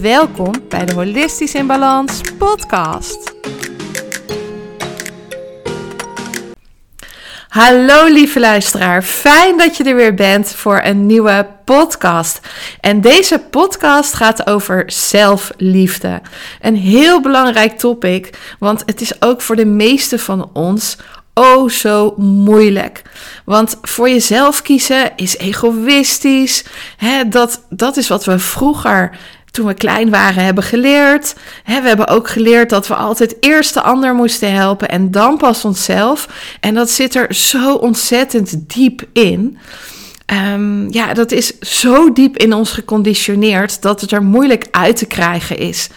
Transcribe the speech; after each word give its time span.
Welkom 0.00 0.52
bij 0.68 0.84
de 0.84 0.94
Holistisch 0.94 1.54
in 1.54 1.66
Balans 1.66 2.20
podcast. 2.38 3.34
Hallo 7.48 8.06
lieve 8.06 8.40
luisteraar, 8.40 9.02
fijn 9.02 9.58
dat 9.58 9.76
je 9.76 9.84
er 9.84 9.96
weer 9.96 10.14
bent 10.14 10.48
voor 10.48 10.80
een 10.84 11.06
nieuwe 11.06 11.46
podcast. 11.64 12.40
En 12.80 13.00
deze 13.00 13.38
podcast 13.50 14.14
gaat 14.14 14.46
over 14.46 14.82
zelfliefde. 14.86 16.20
Een 16.60 16.76
heel 16.76 17.20
belangrijk 17.20 17.78
topic, 17.78 18.38
want 18.58 18.82
het 18.86 19.00
is 19.00 19.22
ook 19.22 19.40
voor 19.40 19.56
de 19.56 19.66
meeste 19.66 20.18
van 20.18 20.50
ons 20.52 20.96
oh 21.34 21.68
zo 21.68 22.14
moeilijk. 22.16 23.02
Want 23.44 23.78
voor 23.82 24.08
jezelf 24.08 24.62
kiezen 24.62 25.12
is 25.16 25.36
egoïstisch. 25.36 26.64
Hè, 26.96 27.28
dat, 27.28 27.66
dat 27.68 27.96
is 27.96 28.08
wat 28.08 28.24
we 28.24 28.38
vroeger 28.38 29.18
toen 29.52 29.66
we 29.66 29.74
klein 29.74 30.10
waren 30.10 30.44
hebben 30.44 30.64
geleerd. 30.64 31.34
we 31.64 31.72
hebben 31.72 32.08
ook 32.08 32.28
geleerd 32.28 32.70
dat 32.70 32.86
we 32.86 32.94
altijd 32.94 33.36
eerst 33.40 33.74
de 33.74 33.82
ander 33.82 34.14
moesten 34.14 34.52
helpen 34.52 34.88
en 34.88 35.10
dan 35.10 35.36
pas 35.36 35.64
onszelf. 35.64 36.28
En 36.60 36.74
dat 36.74 36.90
zit 36.90 37.14
er 37.14 37.34
zo 37.34 37.74
ontzettend 37.74 38.74
diep 38.74 39.02
in. 39.12 39.58
Um, 40.54 40.92
ja, 40.92 41.14
dat 41.14 41.32
is 41.32 41.58
zo 41.58 42.12
diep 42.12 42.36
in 42.36 42.52
ons 42.52 42.70
geconditioneerd 42.70 43.82
dat 43.82 44.00
het 44.00 44.12
er 44.12 44.22
moeilijk 44.22 44.66
uit 44.70 44.96
te 44.96 45.06
krijgen 45.06 45.58
is. 45.58 45.88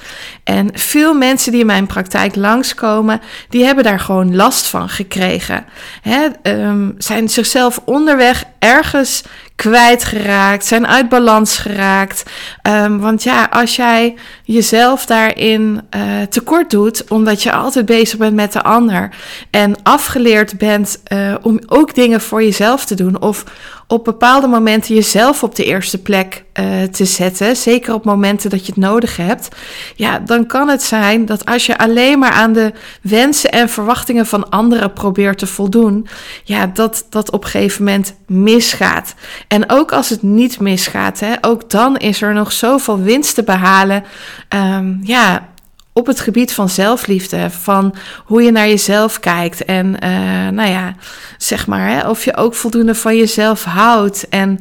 En 0.43 0.69
veel 0.73 1.13
mensen 1.13 1.51
die 1.51 1.61
in 1.61 1.65
mijn 1.65 1.87
praktijk 1.87 2.35
langskomen, 2.35 3.21
die 3.49 3.63
hebben 3.63 3.83
daar 3.83 3.99
gewoon 3.99 4.35
last 4.35 4.65
van 4.65 4.89
gekregen. 4.89 5.65
He, 6.01 6.27
um, 6.43 6.95
zijn 6.97 7.29
zichzelf 7.29 7.81
onderweg 7.85 8.43
ergens 8.59 9.23
kwijtgeraakt, 9.55 10.65
zijn 10.65 10.87
uit 10.87 11.09
balans 11.09 11.57
geraakt. 11.57 12.23
Um, 12.67 12.99
want 12.99 13.23
ja, 13.23 13.47
als 13.51 13.75
jij 13.75 14.15
jezelf 14.43 15.05
daarin 15.05 15.81
uh, 15.95 16.21
tekort 16.29 16.69
doet, 16.69 17.03
omdat 17.09 17.43
je 17.43 17.51
altijd 17.51 17.85
bezig 17.85 18.17
bent 18.17 18.35
met 18.35 18.53
de 18.53 18.63
ander 18.63 19.09
en 19.51 19.75
afgeleerd 19.83 20.57
bent 20.57 21.01
uh, 21.13 21.35
om 21.41 21.59
ook 21.67 21.95
dingen 21.95 22.21
voor 22.21 22.43
jezelf 22.43 22.85
te 22.85 22.95
doen 22.95 23.21
of 23.21 23.43
op 23.87 24.03
bepaalde 24.03 24.47
momenten 24.47 24.95
jezelf 24.95 25.43
op 25.43 25.55
de 25.55 25.63
eerste 25.63 26.01
plek 26.01 26.43
uh, 26.59 26.83
te 26.83 27.05
zetten, 27.05 27.55
zeker 27.55 27.93
op 27.93 28.05
momenten 28.05 28.49
dat 28.49 28.65
je 28.65 28.71
het 28.71 28.81
nodig 28.81 29.17
hebt, 29.17 29.47
ja, 29.95 30.19
dan 30.19 30.45
kan 30.45 30.69
het 30.69 30.83
zijn 30.83 31.25
dat 31.25 31.45
als 31.45 31.65
je 31.65 31.77
alleen 31.77 32.19
maar 32.19 32.31
aan 32.31 32.53
de 32.53 32.73
wensen 33.01 33.51
en 33.51 33.69
verwachtingen 33.69 34.25
van 34.25 34.49
anderen 34.49 34.93
probeert 34.93 35.37
te 35.37 35.47
voldoen, 35.47 36.07
ja, 36.43 36.67
dat 36.67 37.05
dat 37.09 37.31
op 37.31 37.43
een 37.43 37.49
gegeven 37.49 37.83
moment 37.83 38.15
misgaat. 38.27 39.13
En 39.47 39.69
ook 39.69 39.91
als 39.91 40.09
het 40.09 40.21
niet 40.21 40.59
misgaat, 40.59 41.19
hè, 41.19 41.33
ook 41.41 41.69
dan 41.69 41.97
is 41.97 42.21
er 42.21 42.33
nog 42.33 42.51
zoveel 42.51 43.01
winst 43.01 43.35
te 43.35 43.43
behalen. 43.43 44.03
Um, 44.49 44.99
ja, 45.03 45.49
op 45.93 46.05
het 46.07 46.19
gebied 46.19 46.53
van 46.53 46.69
zelfliefde, 46.69 47.49
van 47.49 47.95
hoe 48.25 48.43
je 48.43 48.51
naar 48.51 48.67
jezelf 48.67 49.19
kijkt 49.19 49.65
en 49.65 49.85
uh, 50.03 50.49
nou 50.49 50.69
ja, 50.69 50.95
zeg 51.37 51.67
maar, 51.67 51.89
hè, 51.89 52.09
of 52.09 52.25
je 52.25 52.35
ook 52.35 52.55
voldoende 52.55 52.95
van 52.95 53.17
jezelf 53.17 53.63
houdt 53.63 54.29
en 54.29 54.59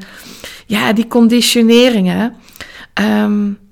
ja, 0.67 0.93
die 0.93 1.07
conditioneringen. 1.07 2.35
Um, 3.01 3.64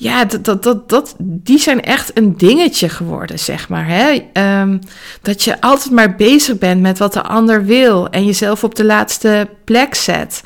ja, 0.00 0.24
dat, 0.24 0.44
dat, 0.44 0.62
dat, 0.62 0.88
dat, 0.88 1.14
die 1.18 1.58
zijn 1.58 1.82
echt 1.82 2.18
een 2.18 2.36
dingetje 2.36 2.88
geworden, 2.88 3.38
zeg 3.38 3.68
maar. 3.68 3.86
Hè? 3.86 4.22
Um, 4.60 4.80
dat 5.22 5.42
je 5.42 5.60
altijd 5.60 5.90
maar 5.90 6.16
bezig 6.16 6.58
bent 6.58 6.80
met 6.80 6.98
wat 6.98 7.12
de 7.12 7.22
ander 7.22 7.64
wil 7.64 8.08
en 8.08 8.24
jezelf 8.24 8.64
op 8.64 8.74
de 8.74 8.84
laatste 8.84 9.48
plek 9.64 9.94
zet. 9.94 10.42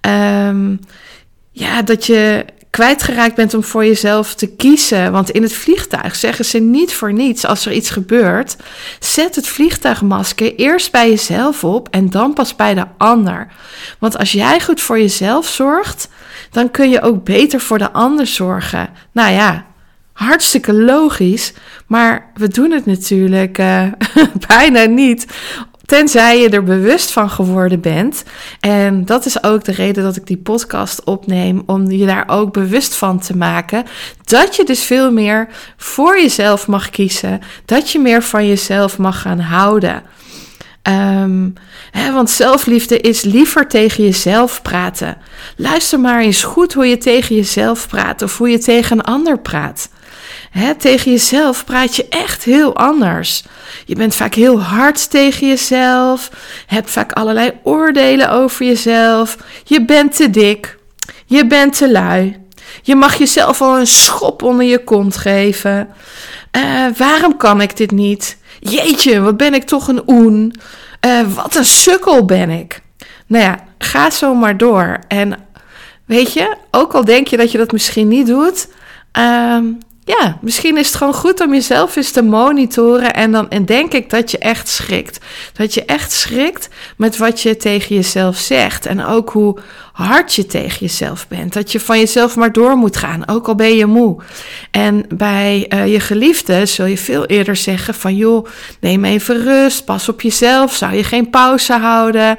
Um, 0.00 0.80
ja, 1.50 1.82
dat 1.82 2.06
je 2.06 2.44
kwijtgeraakt 2.70 3.34
bent 3.34 3.54
om 3.54 3.64
voor 3.64 3.84
jezelf 3.84 4.34
te 4.34 4.46
kiezen. 4.46 5.12
Want 5.12 5.30
in 5.30 5.42
het 5.42 5.52
vliegtuig 5.52 6.16
zeggen 6.16 6.44
ze 6.44 6.58
niet 6.58 6.92
voor 6.92 7.12
niets 7.12 7.46
als 7.46 7.66
er 7.66 7.72
iets 7.72 7.90
gebeurt. 7.90 8.56
Zet 9.00 9.34
het 9.34 9.46
vliegtuigmasker 9.46 10.54
eerst 10.54 10.92
bij 10.92 11.08
jezelf 11.08 11.64
op 11.64 11.88
en 11.90 12.10
dan 12.10 12.32
pas 12.32 12.56
bij 12.56 12.74
de 12.74 12.84
ander. 12.96 13.46
Want 13.98 14.18
als 14.18 14.32
jij 14.32 14.60
goed 14.60 14.80
voor 14.80 14.98
jezelf 14.98 15.46
zorgt, 15.46 16.08
dan 16.50 16.70
kun 16.70 16.90
je 16.90 17.02
ook 17.02 17.24
beter 17.24 17.60
voor 17.60 17.78
de 17.78 17.92
ander 17.92 18.26
zorgen. 18.26 18.88
Nou 19.12 19.32
ja, 19.32 19.66
hartstikke 20.12 20.72
logisch, 20.72 21.52
maar 21.86 22.30
we 22.34 22.48
doen 22.48 22.70
het 22.70 22.86
natuurlijk 22.86 23.58
uh, 23.58 23.82
bijna 24.48 24.84
niet. 24.84 25.26
Tenzij 25.86 26.40
je 26.40 26.48
er 26.48 26.64
bewust 26.64 27.10
van 27.10 27.30
geworden 27.30 27.80
bent. 27.80 28.24
En 28.60 29.04
dat 29.04 29.26
is 29.26 29.42
ook 29.42 29.64
de 29.64 29.72
reden 29.72 30.02
dat 30.02 30.16
ik 30.16 30.26
die 30.26 30.36
podcast 30.36 31.04
opneem. 31.04 31.62
Om 31.66 31.90
je 31.90 32.06
daar 32.06 32.24
ook 32.26 32.52
bewust 32.52 32.94
van 32.94 33.20
te 33.20 33.36
maken. 33.36 33.84
Dat 34.24 34.56
je 34.56 34.64
dus 34.64 34.82
veel 34.82 35.12
meer 35.12 35.48
voor 35.76 36.20
jezelf 36.20 36.66
mag 36.66 36.90
kiezen. 36.90 37.40
Dat 37.64 37.90
je 37.90 37.98
meer 37.98 38.22
van 38.22 38.46
jezelf 38.46 38.98
mag 38.98 39.20
gaan 39.20 39.40
houden. 39.40 40.02
Um, 40.88 41.54
hè, 41.90 42.12
want 42.12 42.30
zelfliefde 42.30 43.00
is 43.00 43.22
liever 43.22 43.68
tegen 43.68 44.04
jezelf 44.04 44.62
praten. 44.62 45.16
Luister 45.56 46.00
maar 46.00 46.20
eens 46.20 46.42
goed 46.42 46.72
hoe 46.72 46.86
je 46.86 46.98
tegen 46.98 47.36
jezelf 47.36 47.88
praat 47.88 48.22
of 48.22 48.38
hoe 48.38 48.48
je 48.48 48.58
tegen 48.58 48.98
een 48.98 49.04
ander 49.04 49.38
praat. 49.38 49.88
Hè, 50.50 50.74
tegen 50.74 51.10
jezelf 51.10 51.64
praat 51.64 51.96
je 51.96 52.08
echt 52.08 52.44
heel 52.44 52.76
anders. 52.76 53.44
Je 53.84 53.94
bent 53.94 54.14
vaak 54.14 54.34
heel 54.34 54.62
hard 54.62 55.10
tegen 55.10 55.48
jezelf, 55.48 56.30
hebt 56.66 56.90
vaak 56.90 57.12
allerlei 57.12 57.52
oordelen 57.62 58.30
over 58.30 58.66
jezelf. 58.66 59.36
Je 59.64 59.84
bent 59.84 60.16
te 60.16 60.30
dik, 60.30 60.78
je 61.26 61.46
bent 61.46 61.76
te 61.76 61.90
lui. 61.90 62.44
Je 62.82 62.94
mag 62.94 63.14
jezelf 63.14 63.62
al 63.62 63.78
een 63.78 63.86
schop 63.86 64.42
onder 64.42 64.66
je 64.66 64.84
kont 64.84 65.16
geven. 65.16 65.88
Uh, 66.56 66.86
waarom 66.96 67.36
kan 67.36 67.60
ik 67.60 67.76
dit 67.76 67.90
niet? 67.90 68.36
Jeetje, 68.70 69.20
wat 69.20 69.36
ben 69.36 69.54
ik 69.54 69.64
toch 69.64 69.88
een 69.88 70.02
oen? 70.06 70.54
Uh, 71.06 71.34
wat 71.34 71.54
een 71.54 71.64
sukkel 71.64 72.24
ben 72.24 72.50
ik. 72.50 72.80
Nou 73.26 73.44
ja, 73.44 73.58
ga 73.78 74.10
zo 74.10 74.34
maar 74.34 74.56
door. 74.56 74.98
En 75.08 75.34
weet 76.04 76.32
je, 76.32 76.56
ook 76.70 76.92
al 76.92 77.04
denk 77.04 77.28
je 77.28 77.36
dat 77.36 77.52
je 77.52 77.58
dat 77.58 77.72
misschien 77.72 78.08
niet 78.08 78.26
doet, 78.26 78.68
uh, 79.18 79.58
ja, 80.06 80.38
misschien 80.40 80.76
is 80.76 80.86
het 80.86 80.96
gewoon 80.96 81.14
goed 81.14 81.40
om 81.40 81.52
jezelf 81.52 81.96
eens 81.96 82.10
te 82.10 82.22
monitoren. 82.22 83.14
En 83.14 83.32
dan 83.32 83.50
en 83.50 83.64
denk 83.64 83.92
ik 83.92 84.10
dat 84.10 84.30
je 84.30 84.38
echt 84.38 84.68
schrikt. 84.68 85.18
Dat 85.52 85.74
je 85.74 85.84
echt 85.84 86.12
schrikt 86.12 86.68
met 86.96 87.16
wat 87.16 87.40
je 87.40 87.56
tegen 87.56 87.94
jezelf 87.94 88.36
zegt. 88.36 88.86
En 88.86 89.04
ook 89.04 89.30
hoe 89.30 89.58
hard 89.92 90.34
je 90.34 90.46
tegen 90.46 90.78
jezelf 90.80 91.28
bent. 91.28 91.52
Dat 91.52 91.72
je 91.72 91.80
van 91.80 91.98
jezelf 91.98 92.36
maar 92.36 92.52
door 92.52 92.76
moet 92.76 92.96
gaan, 92.96 93.28
ook 93.28 93.48
al 93.48 93.54
ben 93.54 93.76
je 93.76 93.86
moe. 93.86 94.22
En 94.70 95.04
bij 95.14 95.66
uh, 95.68 95.92
je 95.92 96.00
geliefde 96.00 96.66
zul 96.66 96.86
je 96.86 96.98
veel 96.98 97.26
eerder 97.26 97.56
zeggen 97.56 97.94
van 97.94 98.16
joh, 98.16 98.46
neem 98.80 99.04
even 99.04 99.42
rust, 99.42 99.84
pas 99.84 100.08
op 100.08 100.20
jezelf, 100.20 100.74
zou 100.74 100.94
je 100.94 101.04
geen 101.04 101.30
pauze 101.30 101.72
houden. 101.72 102.38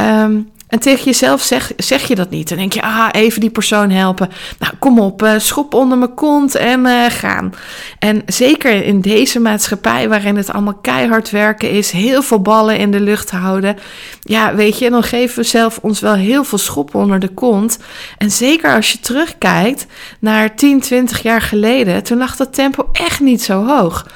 Um, 0.00 0.50
en 0.70 0.78
tegen 0.78 1.04
jezelf 1.04 1.42
zeg, 1.42 1.72
zeg 1.76 2.08
je 2.08 2.14
dat 2.14 2.30
niet. 2.30 2.48
Dan 2.48 2.58
denk 2.58 2.72
je, 2.72 2.82
ah, 2.82 3.08
even 3.12 3.40
die 3.40 3.50
persoon 3.50 3.90
helpen. 3.90 4.28
Nou, 4.58 4.72
kom 4.78 4.98
op, 5.00 5.22
uh, 5.22 5.32
schop 5.38 5.74
onder 5.74 5.98
mijn 5.98 6.14
kont 6.14 6.54
en 6.54 6.86
uh, 6.86 7.04
gaan. 7.08 7.54
En 7.98 8.22
zeker 8.26 8.84
in 8.84 9.00
deze 9.00 9.40
maatschappij 9.40 10.08
waarin 10.08 10.36
het 10.36 10.50
allemaal 10.52 10.78
keihard 10.82 11.30
werken 11.30 11.70
is, 11.70 11.90
heel 11.90 12.22
veel 12.22 12.40
ballen 12.40 12.78
in 12.78 12.90
de 12.90 13.00
lucht 13.00 13.30
houden. 13.30 13.78
Ja, 14.20 14.54
weet 14.54 14.78
je, 14.78 14.90
dan 14.90 15.02
geven 15.02 15.36
we 15.36 15.48
zelf 15.48 15.78
ons 15.82 16.00
wel 16.00 16.14
heel 16.14 16.44
veel 16.44 16.58
schop 16.58 16.94
onder 16.94 17.18
de 17.18 17.28
kont. 17.28 17.78
En 18.18 18.30
zeker 18.30 18.74
als 18.74 18.92
je 18.92 19.00
terugkijkt 19.00 19.86
naar 20.20 20.54
10, 20.54 20.80
20 20.80 21.22
jaar 21.22 21.42
geleden, 21.42 22.02
toen 22.02 22.18
lag 22.18 22.36
dat 22.36 22.54
tempo 22.54 22.88
echt 22.92 23.20
niet 23.20 23.42
zo 23.42 23.66
hoog 23.66 24.06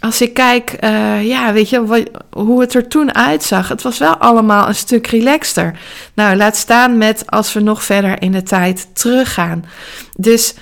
als 0.00 0.20
ik 0.20 0.34
kijk, 0.34 0.76
uh, 0.80 1.26
ja, 1.26 1.52
weet 1.52 1.68
je, 1.68 2.06
hoe 2.30 2.60
het 2.60 2.74
er 2.74 2.88
toen 2.88 3.14
uitzag. 3.14 3.68
Het 3.68 3.82
was 3.82 3.98
wel 3.98 4.16
allemaal 4.16 4.68
een 4.68 4.74
stuk 4.74 5.06
relaxter. 5.06 5.78
Nou, 6.14 6.36
laat 6.36 6.56
staan 6.56 6.98
met 6.98 7.22
als 7.26 7.52
we 7.52 7.60
nog 7.60 7.84
verder 7.84 8.22
in 8.22 8.32
de 8.32 8.42
tijd 8.42 8.88
teruggaan. 8.92 9.64
Dus 10.16 10.54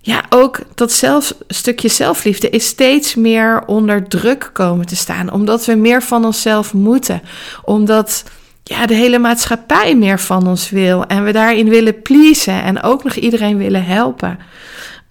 ja, 0.00 0.22
ook 0.28 0.58
dat 0.74 0.92
zelf, 0.92 1.34
stukje 1.48 1.88
zelfliefde 1.88 2.50
is 2.50 2.66
steeds 2.66 3.14
meer 3.14 3.62
onder 3.66 4.08
druk 4.08 4.50
komen 4.52 4.86
te 4.86 4.96
staan. 4.96 5.32
Omdat 5.32 5.64
we 5.64 5.74
meer 5.74 6.02
van 6.02 6.24
onszelf 6.24 6.72
moeten. 6.72 7.22
Omdat 7.64 8.24
ja, 8.62 8.86
de 8.86 8.94
hele 8.94 9.18
maatschappij 9.18 9.96
meer 9.96 10.20
van 10.20 10.46
ons 10.46 10.70
wil. 10.70 11.06
En 11.06 11.24
we 11.24 11.32
daarin 11.32 11.68
willen 11.68 12.02
pleasen 12.02 12.62
en 12.62 12.82
ook 12.82 13.04
nog 13.04 13.14
iedereen 13.14 13.56
willen 13.56 13.84
helpen. 13.84 14.38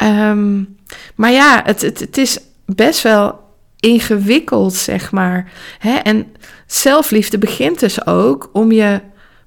Um, 0.03 0.77
maar 1.15 1.31
ja, 1.31 1.61
het, 1.65 1.81
het, 1.81 1.99
het 1.99 2.17
is 2.17 2.39
best 2.65 3.01
wel 3.01 3.42
ingewikkeld, 3.83 4.73
zeg 4.73 5.11
maar. 5.11 5.51
Hè? 5.79 5.95
En 5.95 6.35
zelfliefde 6.67 7.37
begint 7.37 7.79
dus 7.79 8.05
ook 8.05 8.49
om 8.53 8.71
je 8.71 9.01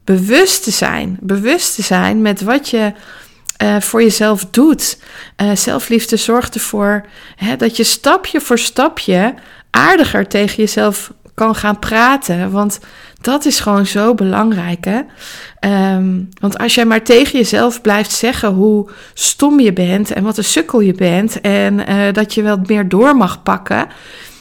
bewust 0.04 0.62
te 0.62 0.70
zijn. 0.70 1.16
Bewust 1.20 1.74
te 1.74 1.82
zijn 1.82 2.22
met 2.22 2.40
wat 2.40 2.68
je 2.68 2.92
uh, 3.62 3.80
voor 3.80 4.02
jezelf 4.02 4.44
doet. 4.50 4.98
Uh, 5.42 5.50
zelfliefde 5.54 6.16
zorgt 6.16 6.54
ervoor 6.54 7.06
hè, 7.36 7.56
dat 7.56 7.76
je 7.76 7.84
stapje 7.84 8.40
voor 8.40 8.58
stapje 8.58 9.34
aardiger 9.70 10.28
tegen 10.28 10.56
jezelf 10.56 11.12
kan 11.34 11.54
gaan 11.54 11.78
praten. 11.78 12.50
Want 12.50 12.78
dat 13.20 13.44
is 13.44 13.60
gewoon 13.60 13.86
zo 13.86 14.14
belangrijk. 14.14 14.84
Hè? 14.84 15.00
Um, 15.94 16.28
want 16.40 16.58
als 16.58 16.74
jij 16.74 16.84
maar 16.84 17.02
tegen 17.02 17.38
jezelf 17.38 17.80
blijft 17.80 18.12
zeggen 18.12 18.48
hoe 18.48 18.90
stom 19.14 19.60
je 19.60 19.72
bent 19.72 20.12
en 20.12 20.22
wat 20.22 20.38
een 20.38 20.44
sukkel 20.44 20.80
je 20.80 20.94
bent 20.94 21.40
en 21.40 21.90
uh, 21.90 22.12
dat 22.12 22.34
je 22.34 22.42
wel 22.42 22.58
meer 22.66 22.88
door 22.88 23.16
mag 23.16 23.42
pakken, 23.42 23.86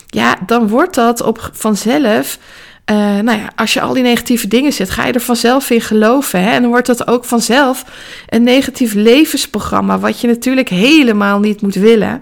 ja, 0.07 0.38
dan 0.45 0.68
wordt 0.68 0.95
dat 0.95 1.22
op 1.22 1.50
vanzelf 1.54 2.38
uh, 2.92 2.98
nou 2.98 3.39
ja, 3.39 3.50
als 3.56 3.74
je 3.74 3.81
al 3.81 3.94
die 3.94 4.04
negatieve 4.04 4.48
dingen 4.48 4.74
zet, 4.74 4.89
ga 4.89 5.06
je 5.06 5.13
er 5.13 5.21
vanzelf 5.21 5.69
in 5.69 5.81
geloven. 5.81 6.44
Hè? 6.44 6.51
En 6.51 6.62
dan 6.62 6.71
wordt 6.71 6.88
dat 6.88 7.07
ook 7.07 7.25
vanzelf 7.25 7.86
een 8.30 8.44
negatief 8.44 8.94
levensprogramma, 8.94 10.00
wat 10.00 10.21
je 10.21 10.28
natuurlijk 10.28 10.69
helemaal 10.69 11.39
niet 11.39 11.62
moet 11.62 11.75
willen. 11.75 12.21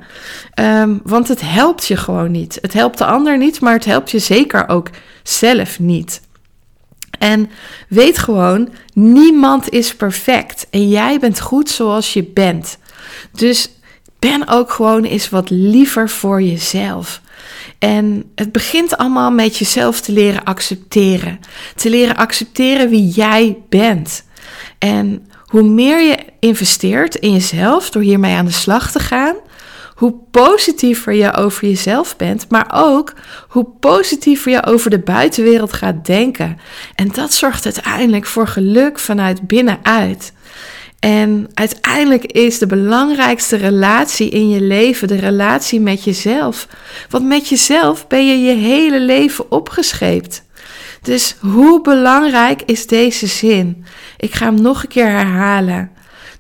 Um, 0.60 1.00
want 1.04 1.28
het 1.28 1.42
helpt 1.42 1.88
je 1.88 1.98
gewoon 1.98 2.32
niet. 2.32 2.58
Het 2.62 2.74
helpt 2.74 2.98
de 2.98 3.06
ander 3.06 3.38
niet, 3.38 3.62
maar 3.62 3.74
het 3.74 3.86
helpt 3.86 4.12
je 4.12 4.20
zeker 4.20 4.70
ook 4.70 4.90
zelf 5.24 5.80
niet. 5.80 6.22
En 7.24 7.50
weet 7.88 8.18
gewoon, 8.18 8.70
niemand 8.94 9.70
is 9.70 9.96
perfect. 9.96 10.68
En 10.70 10.90
jij 10.90 11.20
bent 11.20 11.40
goed 11.40 11.70
zoals 11.70 12.14
je 12.14 12.24
bent. 12.24 12.78
Dus 13.32 13.70
ben 14.20 14.48
ook 14.48 14.72
gewoon 14.72 15.04
eens 15.04 15.30
wat 15.30 15.50
liever 15.50 16.10
voor 16.10 16.42
jezelf. 16.42 17.22
En 17.80 18.32
het 18.36 18.52
begint 18.52 18.98
allemaal 18.98 19.32
met 19.32 19.58
jezelf 19.58 20.02
te 20.02 20.12
leren 20.12 20.44
accepteren. 20.44 21.40
Te 21.76 21.90
leren 21.90 22.16
accepteren 22.16 22.90
wie 22.90 23.08
jij 23.08 23.58
bent. 23.70 24.24
En 24.78 25.28
hoe 25.46 25.64
meer 25.64 26.02
je 26.02 26.18
investeert 26.40 27.16
in 27.16 27.32
jezelf 27.32 27.90
door 27.90 28.02
hiermee 28.02 28.36
aan 28.36 28.46
de 28.46 28.52
slag 28.52 28.92
te 28.92 29.00
gaan, 29.00 29.36
hoe 29.96 30.16
positiever 30.32 31.14
je 31.14 31.34
over 31.34 31.68
jezelf 31.68 32.16
bent, 32.16 32.46
maar 32.50 32.72
ook 32.74 33.14
hoe 33.48 33.68
positiever 33.80 34.52
je 34.52 34.66
over 34.66 34.90
de 34.90 35.00
buitenwereld 35.00 35.74
gaat 35.74 36.06
denken. 36.06 36.58
En 36.96 37.08
dat 37.08 37.34
zorgt 37.34 37.66
uiteindelijk 37.66 38.26
voor 38.26 38.48
geluk 38.48 39.00
vanuit 39.00 39.48
binnenuit. 39.48 40.34
En 41.00 41.48
uiteindelijk 41.54 42.26
is 42.26 42.58
de 42.58 42.66
belangrijkste 42.66 43.56
relatie 43.56 44.30
in 44.30 44.50
je 44.50 44.62
leven 44.62 45.08
de 45.08 45.16
relatie 45.16 45.80
met 45.80 46.04
jezelf. 46.04 46.68
Want 47.10 47.26
met 47.26 47.50
jezelf 47.50 48.08
ben 48.08 48.28
je 48.28 48.38
je 48.38 48.54
hele 48.54 49.00
leven 49.00 49.52
opgescheept. 49.52 50.44
Dus 51.02 51.36
hoe 51.40 51.82
belangrijk 51.82 52.62
is 52.66 52.88
deze 52.88 53.28
zin? 53.28 53.86
Ik 54.18 54.34
ga 54.34 54.46
hem 54.46 54.62
nog 54.62 54.84
een 54.84 54.90
keer 54.90 55.10
herhalen. 55.10 55.92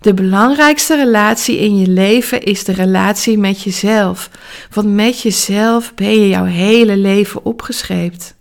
De 0.03 0.13
belangrijkste 0.13 0.95
relatie 0.95 1.59
in 1.59 1.77
je 1.77 1.87
leven 1.87 2.41
is 2.41 2.63
de 2.63 2.71
relatie 2.71 3.37
met 3.37 3.61
jezelf. 3.61 4.29
Want 4.71 4.93
met 4.93 5.21
jezelf 5.21 5.93
ben 5.93 6.19
je 6.19 6.29
jouw 6.29 6.45
hele 6.45 6.97
leven 6.97 7.45
opgescheept. 7.45 8.35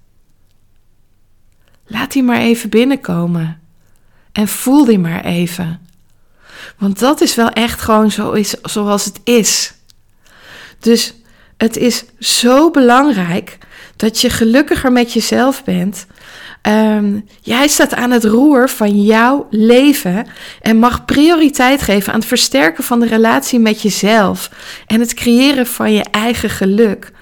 Laat 1.86 2.12
die 2.12 2.22
maar 2.22 2.40
even 2.40 2.70
binnenkomen. 2.70 3.60
En 4.32 4.48
voel 4.48 4.84
die 4.84 4.98
maar 4.98 5.24
even. 5.24 5.80
Want 6.78 6.98
dat 6.98 7.20
is 7.20 7.34
wel 7.34 7.50
echt 7.50 7.80
gewoon 7.80 8.10
zo 8.10 8.32
is, 8.32 8.54
zoals 8.62 9.04
het 9.04 9.20
is. 9.24 9.74
Dus 10.78 11.14
het 11.56 11.76
is 11.76 12.04
zo 12.18 12.70
belangrijk 12.70 13.58
dat 13.96 14.20
je 14.20 14.30
gelukkiger 14.30 14.92
met 14.92 15.12
jezelf 15.12 15.64
bent. 15.64 16.06
Um, 16.68 17.24
jij 17.40 17.68
staat 17.68 17.94
aan 17.94 18.10
het 18.10 18.24
roer 18.24 18.68
van 18.68 19.02
jouw 19.02 19.46
leven 19.50 20.26
en 20.60 20.78
mag 20.78 21.04
prioriteit 21.04 21.82
geven 21.82 22.12
aan 22.12 22.18
het 22.18 22.28
versterken 22.28 22.84
van 22.84 23.00
de 23.00 23.06
relatie 23.06 23.58
met 23.58 23.82
jezelf 23.82 24.50
en 24.86 25.00
het 25.00 25.14
creëren 25.14 25.66
van 25.66 25.92
je 25.92 26.04
eigen 26.10 26.50
geluk. 26.50 27.12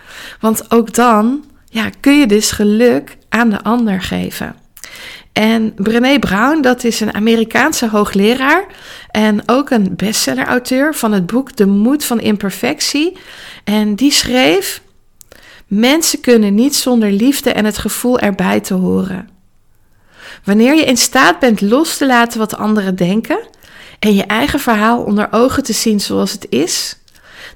Want 0.40 0.70
ook 0.70 0.94
dan 0.94 1.44
ja, 1.68 1.90
kun 2.00 2.18
je 2.18 2.26
dus 2.26 2.50
geluk 2.50 3.16
aan 3.28 3.50
de 3.50 3.62
ander 3.62 4.02
geven. 4.02 4.54
En 5.32 5.74
Brené 5.74 6.18
Brown, 6.18 6.60
dat 6.60 6.84
is 6.84 7.00
een 7.00 7.14
Amerikaanse 7.14 7.88
hoogleraar 7.88 8.64
en 9.10 9.42
ook 9.46 9.70
een 9.70 9.96
bestseller-auteur 9.96 10.94
van 10.94 11.12
het 11.12 11.26
boek 11.26 11.56
De 11.56 11.66
Moed 11.66 12.04
van 12.04 12.20
Imperfectie. 12.20 13.16
En 13.64 13.94
die 13.94 14.12
schreef: 14.12 14.82
Mensen 15.70 16.20
kunnen 16.20 16.54
niet 16.54 16.76
zonder 16.76 17.10
liefde 17.10 17.52
en 17.52 17.64
het 17.64 17.78
gevoel 17.78 18.18
erbij 18.18 18.60
te 18.60 18.74
horen. 18.74 19.28
Wanneer 20.44 20.74
je 20.74 20.84
in 20.84 20.96
staat 20.96 21.38
bent 21.38 21.60
los 21.60 21.96
te 21.96 22.06
laten 22.06 22.38
wat 22.38 22.56
anderen 22.56 22.96
denken 22.96 23.38
en 23.98 24.14
je 24.14 24.24
eigen 24.24 24.60
verhaal 24.60 25.02
onder 25.02 25.28
ogen 25.30 25.62
te 25.62 25.72
zien 25.72 26.00
zoals 26.00 26.32
het 26.32 26.46
is, 26.48 26.96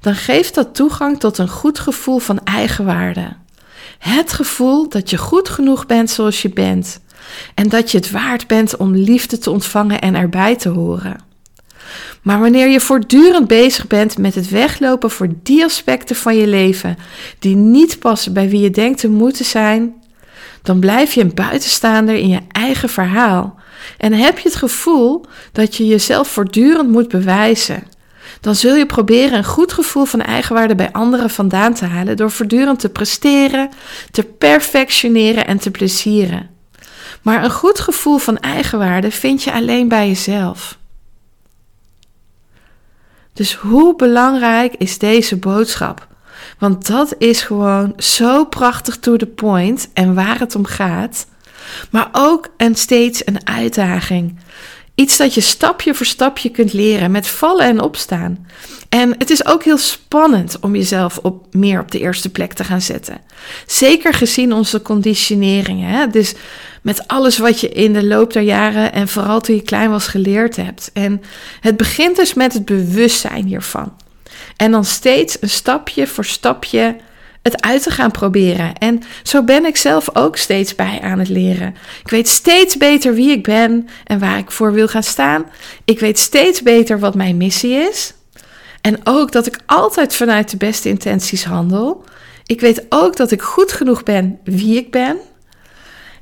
dan 0.00 0.14
geeft 0.14 0.54
dat 0.54 0.74
toegang 0.74 1.20
tot 1.20 1.38
een 1.38 1.48
goed 1.48 1.78
gevoel 1.78 2.18
van 2.18 2.44
eigenwaarde. 2.44 3.36
Het 3.98 4.32
gevoel 4.32 4.88
dat 4.88 5.10
je 5.10 5.18
goed 5.18 5.48
genoeg 5.48 5.86
bent 5.86 6.10
zoals 6.10 6.42
je 6.42 6.48
bent 6.48 7.00
en 7.54 7.68
dat 7.68 7.90
je 7.90 7.98
het 7.98 8.10
waard 8.10 8.46
bent 8.46 8.76
om 8.76 8.94
liefde 8.94 9.38
te 9.38 9.50
ontvangen 9.50 10.00
en 10.00 10.14
erbij 10.14 10.56
te 10.56 10.68
horen. 10.68 11.20
Maar 12.22 12.40
wanneer 12.40 12.68
je 12.68 12.80
voortdurend 12.80 13.46
bezig 13.46 13.86
bent 13.86 14.18
met 14.18 14.34
het 14.34 14.48
weglopen 14.48 15.10
voor 15.10 15.28
die 15.42 15.64
aspecten 15.64 16.16
van 16.16 16.36
je 16.36 16.46
leven 16.46 16.96
die 17.38 17.56
niet 17.56 17.98
passen 17.98 18.32
bij 18.32 18.48
wie 18.48 18.60
je 18.60 18.70
denkt 18.70 19.00
te 19.00 19.08
moeten 19.08 19.44
zijn, 19.44 19.94
dan 20.62 20.80
blijf 20.80 21.14
je 21.14 21.20
een 21.20 21.34
buitenstaander 21.34 22.14
in 22.14 22.28
je 22.28 22.40
eigen 22.52 22.88
verhaal 22.88 23.62
en 23.98 24.12
heb 24.12 24.38
je 24.38 24.48
het 24.48 24.56
gevoel 24.56 25.24
dat 25.52 25.76
je 25.76 25.86
jezelf 25.86 26.28
voortdurend 26.28 26.88
moet 26.88 27.08
bewijzen. 27.08 27.82
Dan 28.40 28.54
zul 28.54 28.74
je 28.74 28.86
proberen 28.86 29.38
een 29.38 29.44
goed 29.44 29.72
gevoel 29.72 30.04
van 30.04 30.20
eigenwaarde 30.20 30.74
bij 30.74 30.92
anderen 30.92 31.30
vandaan 31.30 31.74
te 31.74 31.84
halen 31.84 32.16
door 32.16 32.30
voortdurend 32.30 32.78
te 32.78 32.88
presteren, 32.88 33.68
te 34.10 34.22
perfectioneren 34.22 35.46
en 35.46 35.58
te 35.58 35.70
plezieren. 35.70 36.50
Maar 37.22 37.44
een 37.44 37.50
goed 37.50 37.80
gevoel 37.80 38.18
van 38.18 38.38
eigenwaarde 38.38 39.10
vind 39.10 39.42
je 39.42 39.52
alleen 39.52 39.88
bij 39.88 40.08
jezelf. 40.08 40.78
Dus 43.34 43.54
hoe 43.54 43.96
belangrijk 43.96 44.74
is 44.78 44.98
deze 44.98 45.36
boodschap? 45.36 46.06
Want 46.58 46.86
dat 46.86 47.14
is 47.18 47.42
gewoon 47.42 47.92
zo 47.96 48.44
prachtig 48.44 48.98
to 48.98 49.16
the 49.16 49.26
point 49.26 49.88
en 49.94 50.14
waar 50.14 50.38
het 50.38 50.54
om 50.54 50.64
gaat. 50.64 51.26
Maar 51.90 52.08
ook 52.12 52.48
en 52.56 52.74
steeds 52.74 53.26
een 53.26 53.46
uitdaging. 53.48 54.38
Iets 54.94 55.16
dat 55.16 55.34
je 55.34 55.40
stapje 55.40 55.94
voor 55.94 56.06
stapje 56.06 56.50
kunt 56.50 56.72
leren 56.72 57.10
met 57.10 57.26
vallen 57.26 57.66
en 57.66 57.80
opstaan. 57.80 58.46
En 58.88 59.14
het 59.18 59.30
is 59.30 59.46
ook 59.46 59.64
heel 59.64 59.78
spannend 59.78 60.58
om 60.60 60.74
jezelf 60.74 61.18
op, 61.18 61.54
meer 61.54 61.80
op 61.80 61.90
de 61.90 61.98
eerste 61.98 62.30
plek 62.30 62.52
te 62.52 62.64
gaan 62.64 62.80
zetten. 62.80 63.20
Zeker 63.66 64.14
gezien 64.14 64.52
onze 64.52 64.82
conditioneringen. 64.82 66.10
Dus 66.10 66.34
met 66.84 67.08
alles 67.08 67.38
wat 67.38 67.60
je 67.60 67.68
in 67.68 67.92
de 67.92 68.04
loop 68.04 68.32
der 68.32 68.42
jaren 68.42 68.92
en 68.92 69.08
vooral 69.08 69.40
toen 69.40 69.54
je 69.54 69.62
klein 69.62 69.90
was 69.90 70.06
geleerd 70.06 70.56
hebt. 70.56 70.90
En 70.92 71.22
het 71.60 71.76
begint 71.76 72.16
dus 72.16 72.34
met 72.34 72.52
het 72.52 72.64
bewustzijn 72.64 73.46
hiervan. 73.46 73.92
En 74.56 74.70
dan 74.70 74.84
steeds 74.84 75.36
een 75.40 75.48
stapje 75.48 76.06
voor 76.06 76.24
stapje 76.24 76.96
het 77.42 77.62
uit 77.62 77.82
te 77.82 77.90
gaan 77.90 78.10
proberen. 78.10 78.74
En 78.74 79.02
zo 79.22 79.42
ben 79.42 79.64
ik 79.64 79.76
zelf 79.76 80.16
ook 80.16 80.36
steeds 80.36 80.74
bij 80.74 81.00
aan 81.02 81.18
het 81.18 81.28
leren. 81.28 81.74
Ik 82.04 82.10
weet 82.10 82.28
steeds 82.28 82.76
beter 82.76 83.14
wie 83.14 83.30
ik 83.30 83.42
ben 83.42 83.88
en 84.04 84.18
waar 84.18 84.38
ik 84.38 84.50
voor 84.50 84.72
wil 84.72 84.88
gaan 84.88 85.02
staan. 85.02 85.46
Ik 85.84 86.00
weet 86.00 86.18
steeds 86.18 86.62
beter 86.62 86.98
wat 86.98 87.14
mijn 87.14 87.36
missie 87.36 87.74
is. 87.74 88.14
En 88.80 89.00
ook 89.04 89.32
dat 89.32 89.46
ik 89.46 89.58
altijd 89.66 90.14
vanuit 90.14 90.50
de 90.50 90.56
beste 90.56 90.88
intenties 90.88 91.44
handel. 91.44 92.04
Ik 92.46 92.60
weet 92.60 92.86
ook 92.88 93.16
dat 93.16 93.30
ik 93.30 93.42
goed 93.42 93.72
genoeg 93.72 94.02
ben 94.02 94.38
wie 94.44 94.76
ik 94.76 94.90
ben. 94.90 95.16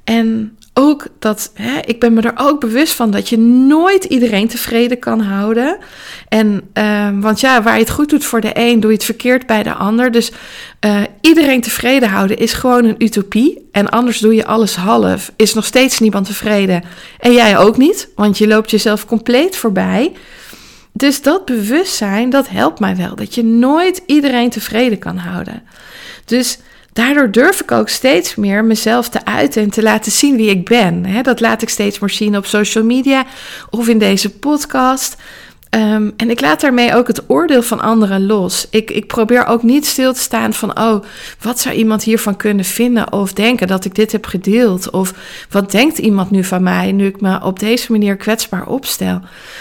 En 0.05 0.57
ook 0.75 1.07
dat, 1.19 1.51
hè, 1.55 1.81
ik 1.81 2.01
ben 2.01 2.13
me 2.13 2.21
er 2.21 2.33
ook 2.37 2.61
bewust 2.61 2.93
van 2.93 3.11
dat 3.11 3.29
je 3.29 3.39
nooit 3.39 4.05
iedereen 4.05 4.49
tevreden 4.49 4.99
kan 4.99 5.21
houden. 5.21 5.79
En, 6.29 6.71
uh, 6.75 7.09
want 7.21 7.41
ja, 7.41 7.63
waar 7.63 7.75
je 7.75 7.81
het 7.81 7.91
goed 7.91 8.11
doet 8.11 8.25
voor 8.25 8.41
de 8.41 8.51
een, 8.55 8.81
doe 8.81 8.91
je 8.91 8.97
het 8.97 9.05
verkeerd 9.05 9.47
bij 9.47 9.63
de 9.63 9.73
ander. 9.73 10.11
Dus 10.11 10.33
uh, 10.81 11.01
iedereen 11.21 11.61
tevreden 11.61 12.09
houden 12.09 12.37
is 12.37 12.53
gewoon 12.53 12.85
een 12.85 13.03
utopie. 13.03 13.69
En 13.73 13.89
anders 13.89 14.19
doe 14.19 14.35
je 14.35 14.47
alles 14.47 14.77
half, 14.77 15.33
is 15.37 15.55
nog 15.55 15.65
steeds 15.65 15.99
niemand 15.99 16.27
tevreden. 16.27 16.85
En 17.19 17.33
jij 17.33 17.59
ook 17.59 17.77
niet, 17.77 18.09
want 18.15 18.39
je 18.39 18.47
loopt 18.47 18.71
jezelf 18.71 19.07
compleet 19.07 19.57
voorbij. 19.57 20.13
Dus 20.93 21.23
dat 21.23 21.45
bewustzijn, 21.45 22.31
dat 22.31 22.49
helpt 22.49 22.81
mij 22.81 22.97
wel. 22.97 23.15
Dat 23.17 23.35
je 23.35 23.45
nooit 23.45 24.03
iedereen 24.07 24.51
tevreden 24.51 24.99
kan 24.99 25.17
houden. 25.17 25.63
Dus 26.25 26.59
daardoor 26.93 27.31
durf 27.31 27.61
ik 27.61 27.73
ook 27.73 27.89
steeds 27.89 28.35
meer 28.35 28.65
mezelf 28.65 29.09
te 29.09 29.25
uiten 29.25 29.63
en 29.63 29.71
te 29.71 29.83
laten 29.83 30.13
zien 30.13 30.37
wie 30.37 30.51
ik 30.51 30.65
ben. 30.65 31.23
Dat 31.23 31.41
laat 31.41 31.63
ik 31.63 31.69
steeds 31.69 31.99
meer 31.99 32.11
zien 32.11 32.37
op 32.37 32.47
social 32.47 32.85
media 32.85 33.27
of 33.71 33.89
in 33.89 33.99
deze 33.99 34.31
podcast. 34.31 35.17
Ehm, 35.73 36.11
en 36.17 36.31
ik 36.31 36.41
laat 36.41 36.61
daarmee 36.61 36.95
ook 36.95 37.07
het 37.07 37.31
oordeel 37.31 37.63
van 37.63 37.81
anderen 37.81 38.27
los. 38.27 38.67
Ik, 38.71 38.91
ik 38.91 39.07
probeer 39.07 39.47
ook 39.47 39.63
niet 39.63 39.87
stil 39.87 40.13
te 40.13 40.21
staan 40.21 40.53
van, 40.53 40.79
oh, 40.79 41.05
wat 41.41 41.61
zou 41.61 41.75
iemand 41.75 42.03
hiervan 42.03 42.37
kunnen 42.37 42.65
vinden 42.65 43.13
of 43.13 43.33
denken 43.33 43.67
dat 43.67 43.85
ik 43.85 43.95
dit 43.95 44.13
heb 44.13 44.27
gedeeld? 44.27 44.91
Of 44.91 45.15
wat 45.51 45.71
denkt 45.71 45.99
iemand 45.99 46.31
nu 46.31 46.45
van 46.45 46.63
mij 46.63 46.93
nu 46.93 47.07
ik 47.07 47.21
me 47.21 47.43
op 47.43 47.59
deze 47.59 47.93
manier 47.93 48.17
kwetsbaar 48.17 48.67
opstel? 48.67 49.21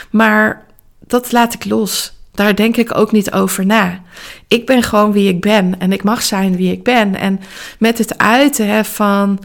Maar 0.10 0.66
dat 1.08 1.32
laat 1.32 1.54
ik 1.54 1.66
los. 1.66 2.14
Daar 2.34 2.56
denk 2.56 2.78
ik 2.78 2.98
ook 2.98 3.12
niet 3.12 3.32
over 3.32 3.66
na. 3.66 4.00
Ik 4.48 4.66
ben 4.66 4.84
gewoon 4.84 5.12
wie 5.12 5.30
ik 5.30 5.42
ben 5.42 5.80
en 5.80 5.92
ik 5.92 6.04
mag 6.04 6.22
zijn 6.22 6.56
wie 6.56 6.72
ik 6.72 6.84
ben. 6.84 7.16
En 7.16 7.40
met 7.80 7.98
het 7.98 8.18
uiten 8.18 8.86
van 8.86 9.40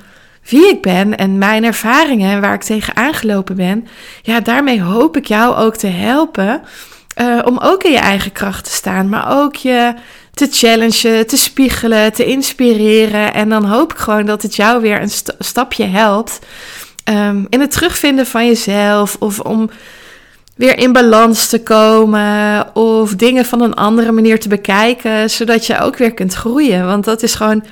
wie 0.48 0.68
ik 0.68 0.82
ben 0.82 1.16
en 1.16 1.38
mijn 1.38 1.64
ervaringen 1.64 2.32
en 2.32 2.40
waar 2.40 2.54
ik 2.54 2.62
tegen 2.62 2.96
aangelopen 2.96 3.56
ben, 3.56 3.86
ja, 4.22 4.40
daarmee 4.40 4.82
hoop 4.82 5.16
ik 5.16 5.26
jou 5.26 5.56
ook 5.56 5.76
te 5.76 5.86
helpen 5.86 6.62
uh, 7.20 7.38
om 7.44 7.58
ook 7.58 7.82
in 7.82 7.90
je 7.90 7.98
eigen 7.98 8.32
kracht 8.32 8.64
te 8.64 8.70
staan, 8.70 9.08
maar 9.08 9.40
ook 9.42 9.56
je 9.56 9.94
te 10.32 10.48
challengen, 10.50 11.26
te 11.26 11.36
spiegelen, 11.36 12.12
te 12.12 12.24
inspireren. 12.24 13.34
En 13.34 13.48
dan 13.48 13.64
hoop 13.64 13.92
ik 13.92 13.98
gewoon 13.98 14.26
dat 14.26 14.42
het 14.42 14.56
jou 14.56 14.80
weer 14.80 15.00
een 15.00 15.10
st 15.10 15.34
stapje 15.38 15.84
helpt 15.84 16.38
um, 17.04 17.46
in 17.50 17.60
het 17.60 17.70
terugvinden 17.70 18.26
van 18.26 18.46
jezelf 18.46 19.16
of 19.18 19.40
om 19.40 19.70
weer 20.56 20.78
in 20.78 20.92
balans 20.92 21.48
te 21.48 21.62
komen 21.62 22.66
of 22.74 23.14
dingen 23.14 23.44
van 23.44 23.60
een 23.60 23.74
andere 23.74 24.12
manier 24.12 24.40
te 24.40 24.48
bekijken, 24.48 25.30
zodat 25.30 25.66
je 25.66 25.80
ook 25.80 25.96
weer 25.96 26.14
kunt 26.14 26.34
groeien. 26.34 26.86
Want 26.86 27.04
dat 27.04 27.22
is 27.22 27.34
gewoon 27.34 27.64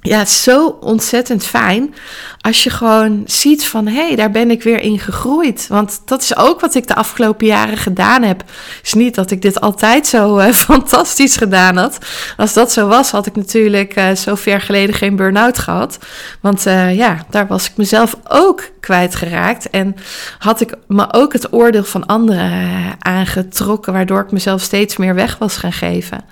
ja, 0.00 0.24
zo 0.24 0.78
ontzettend 0.80 1.44
fijn 1.44 1.94
als 2.40 2.64
je 2.64 2.70
gewoon 2.70 3.22
ziet 3.24 3.66
van 3.66 3.86
hé, 3.86 4.06
hey, 4.06 4.16
daar 4.16 4.30
ben 4.30 4.50
ik 4.50 4.62
weer 4.62 4.80
in 4.80 4.98
gegroeid. 4.98 5.66
Want 5.68 6.00
dat 6.04 6.22
is 6.22 6.36
ook 6.36 6.60
wat 6.60 6.74
ik 6.74 6.86
de 6.86 6.94
afgelopen 6.94 7.46
jaren 7.46 7.76
gedaan 7.76 8.22
heb. 8.22 8.44
is 8.82 8.92
niet 8.92 9.14
dat 9.14 9.30
ik 9.30 9.42
dit 9.42 9.60
altijd 9.60 10.06
zo 10.06 10.38
uh, 10.38 10.52
fantastisch 10.68 11.36
gedaan 11.36 11.76
had. 11.76 11.98
Als 12.36 12.52
dat 12.52 12.72
zo 12.72 12.88
was, 12.88 13.10
had 13.10 13.26
ik 13.26 13.36
natuurlijk 13.36 13.96
uh, 13.96 14.10
zo 14.14 14.34
ver 14.34 14.60
geleden 14.60 14.94
geen 14.94 15.16
burn-out 15.16 15.58
gehad. 15.58 15.98
Want 16.40 16.66
uh, 16.66 16.96
ja, 16.96 17.24
daar 17.30 17.46
was 17.46 17.66
ik 17.70 17.76
mezelf 17.76 18.16
ook 18.28 18.62
kwijtgeraakt. 18.80 19.70
En 19.70 19.96
had 20.38 20.60
ik 20.60 20.74
me 20.86 21.12
ook 21.12 21.32
het 21.32 21.52
oordeel 21.52 21.84
van 21.84 22.06
anderen 22.06 22.94
aangetrokken, 22.98 23.92
waardoor 23.92 24.20
ik 24.20 24.32
mezelf 24.32 24.60
steeds 24.60 24.96
meer 24.96 25.14
weg 25.14 25.38
was 25.38 25.56
gaan 25.56 25.72
geven. 25.72 26.24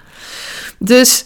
Dus. 0.78 1.24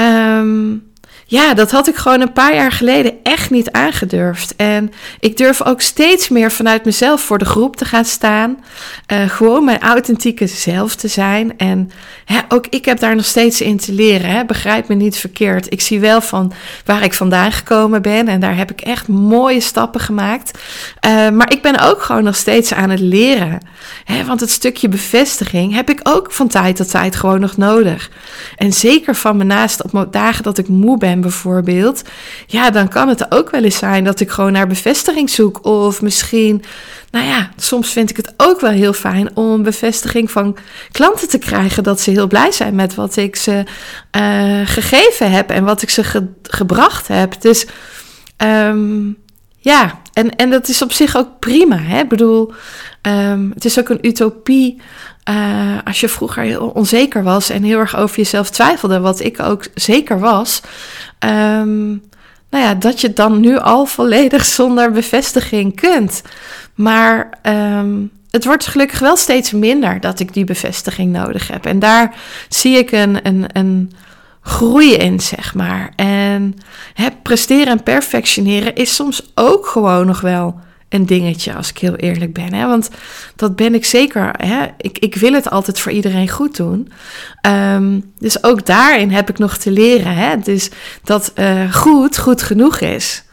Um, 0.00 0.89
ja, 1.30 1.54
dat 1.54 1.70
had 1.70 1.88
ik 1.88 1.96
gewoon 1.96 2.20
een 2.20 2.32
paar 2.32 2.54
jaar 2.54 2.72
geleden 2.72 3.12
echt 3.22 3.50
niet 3.50 3.70
aangedurfd. 3.70 4.56
En 4.56 4.92
ik 5.20 5.36
durf 5.36 5.62
ook 5.62 5.80
steeds 5.80 6.28
meer 6.28 6.52
vanuit 6.52 6.84
mezelf 6.84 7.20
voor 7.20 7.38
de 7.38 7.44
groep 7.44 7.76
te 7.76 7.84
gaan 7.84 8.04
staan. 8.04 8.64
Uh, 9.12 9.28
gewoon 9.28 9.64
mijn 9.64 9.80
authentieke 9.80 10.46
zelf 10.46 10.94
te 10.94 11.08
zijn. 11.08 11.58
En 11.58 11.90
hè, 12.24 12.38
ook 12.48 12.66
ik 12.66 12.84
heb 12.84 12.98
daar 12.98 13.16
nog 13.16 13.24
steeds 13.24 13.60
in 13.60 13.76
te 13.76 13.92
leren. 13.92 14.30
Hè. 14.30 14.44
Begrijp 14.44 14.88
me 14.88 14.94
niet 14.94 15.16
verkeerd. 15.16 15.72
Ik 15.72 15.80
zie 15.80 16.00
wel 16.00 16.20
van 16.20 16.52
waar 16.84 17.02
ik 17.02 17.14
vandaan 17.14 17.52
gekomen 17.52 18.02
ben. 18.02 18.28
En 18.28 18.40
daar 18.40 18.56
heb 18.56 18.70
ik 18.70 18.80
echt 18.80 19.08
mooie 19.08 19.60
stappen 19.60 20.00
gemaakt. 20.00 20.58
Uh, 21.06 21.30
maar 21.30 21.52
ik 21.52 21.62
ben 21.62 21.78
ook 21.78 22.02
gewoon 22.02 22.24
nog 22.24 22.36
steeds 22.36 22.74
aan 22.74 22.90
het 22.90 23.00
leren. 23.00 23.58
Hè, 24.04 24.24
want 24.24 24.40
het 24.40 24.50
stukje 24.50 24.88
bevestiging 24.88 25.74
heb 25.74 25.90
ik 25.90 26.00
ook 26.02 26.32
van 26.32 26.48
tijd 26.48 26.76
tot 26.76 26.90
tijd 26.90 27.16
gewoon 27.16 27.40
nog 27.40 27.56
nodig. 27.56 28.10
En 28.56 28.72
zeker 28.72 29.14
van 29.14 29.36
me 29.36 29.44
naast 29.44 29.82
op 29.82 30.08
dagen 30.10 30.42
dat 30.42 30.58
ik 30.58 30.68
moe 30.68 30.98
ben 30.98 31.19
bijvoorbeeld, 31.20 32.02
ja, 32.46 32.70
dan 32.70 32.88
kan 32.88 33.08
het 33.08 33.32
ook 33.32 33.50
wel 33.50 33.62
eens 33.62 33.78
zijn 33.78 34.04
dat 34.04 34.20
ik 34.20 34.30
gewoon 34.30 34.52
naar 34.52 34.66
bevestiging 34.66 35.30
zoek. 35.30 35.64
Of 35.64 36.02
misschien, 36.02 36.62
nou 37.10 37.26
ja, 37.26 37.50
soms 37.56 37.92
vind 37.92 38.10
ik 38.10 38.16
het 38.16 38.34
ook 38.36 38.60
wel 38.60 38.70
heel 38.70 38.92
fijn 38.92 39.36
om 39.36 39.62
bevestiging 39.62 40.30
van 40.30 40.56
klanten 40.90 41.28
te 41.28 41.38
krijgen 41.38 41.82
dat 41.82 42.00
ze 42.00 42.10
heel 42.10 42.26
blij 42.26 42.52
zijn 42.52 42.74
met 42.74 42.94
wat 42.94 43.16
ik 43.16 43.36
ze 43.36 43.64
uh, 44.16 44.60
gegeven 44.64 45.30
heb 45.30 45.50
en 45.50 45.64
wat 45.64 45.82
ik 45.82 45.90
ze 45.90 46.04
ge 46.04 46.26
gebracht 46.42 47.08
heb. 47.08 47.40
Dus 47.40 47.66
um, 48.36 49.16
ja, 49.60 50.00
en, 50.12 50.36
en 50.36 50.50
dat 50.50 50.68
is 50.68 50.82
op 50.82 50.92
zich 50.92 51.16
ook 51.16 51.38
prima. 51.38 51.76
Hè? 51.76 52.00
Ik 52.00 52.08
bedoel, 52.08 52.52
um, 53.02 53.50
het 53.54 53.64
is 53.64 53.78
ook 53.78 53.88
een 53.88 54.06
utopie 54.06 54.80
uh, 55.30 55.78
als 55.84 56.00
je 56.00 56.08
vroeger 56.08 56.42
heel 56.42 56.68
onzeker 56.68 57.22
was 57.22 57.50
en 57.50 57.62
heel 57.62 57.78
erg 57.78 57.96
over 57.96 58.16
jezelf 58.16 58.50
twijfelde, 58.50 59.00
wat 59.00 59.20
ik 59.20 59.40
ook 59.40 59.64
zeker 59.74 60.18
was. 60.18 60.60
Um, 61.18 62.02
nou 62.50 62.64
ja, 62.64 62.74
dat 62.74 63.00
je 63.00 63.12
dan 63.12 63.40
nu 63.40 63.58
al 63.58 63.86
volledig 63.86 64.44
zonder 64.60 64.90
bevestiging 64.90 65.76
kunt. 65.80 66.22
Maar 66.74 67.38
um, 67.42 68.10
het 68.30 68.44
wordt 68.44 68.66
gelukkig 68.66 68.98
wel 68.98 69.16
steeds 69.16 69.52
minder 69.52 70.00
dat 70.00 70.20
ik 70.20 70.32
die 70.32 70.44
bevestiging 70.44 71.12
nodig 71.12 71.48
heb. 71.48 71.66
En 71.66 71.78
daar 71.78 72.14
zie 72.48 72.78
ik 72.78 72.92
een, 72.92 73.26
een, 73.26 73.44
een 73.52 73.92
groei 74.40 74.94
in, 74.94 75.20
zeg 75.20 75.54
maar. 75.54 75.92
En 75.96 76.54
hè, 76.94 77.08
presteren 77.22 77.66
en 77.66 77.82
perfectioneren 77.82 78.74
is 78.74 78.94
soms 78.94 79.30
ook 79.34 79.66
gewoon 79.66 80.06
nog 80.06 80.20
wel 80.20 80.60
een 80.88 81.06
dingetje, 81.06 81.54
als 81.54 81.70
ik 81.70 81.78
heel 81.78 81.94
eerlijk 81.94 82.32
ben. 82.32 82.54
Hè? 82.54 82.66
Want 82.66 82.90
dat 83.36 83.56
ben 83.56 83.74
ik 83.74 83.84
zeker. 83.84 84.30
Hè? 84.36 84.66
Ik, 84.76 84.98
ik 84.98 85.14
wil 85.14 85.32
het 85.32 85.50
altijd 85.50 85.80
voor 85.80 85.92
iedereen 85.92 86.28
goed 86.28 86.56
doen. 86.56 86.92
Um, 87.46 88.12
dus 88.18 88.44
ook 88.44 88.66
daarin 88.66 89.10
heb 89.10 89.30
ik 89.30 89.38
nog 89.38 89.56
te 89.56 89.70
leren. 89.70 90.14
Hè? 90.14 90.36
Dus 90.36 90.70
dat 91.04 91.32
uh, 91.34 91.74
goed, 91.74 92.18
goed 92.18 92.42
genoeg 92.42 92.80
is. 92.80 93.24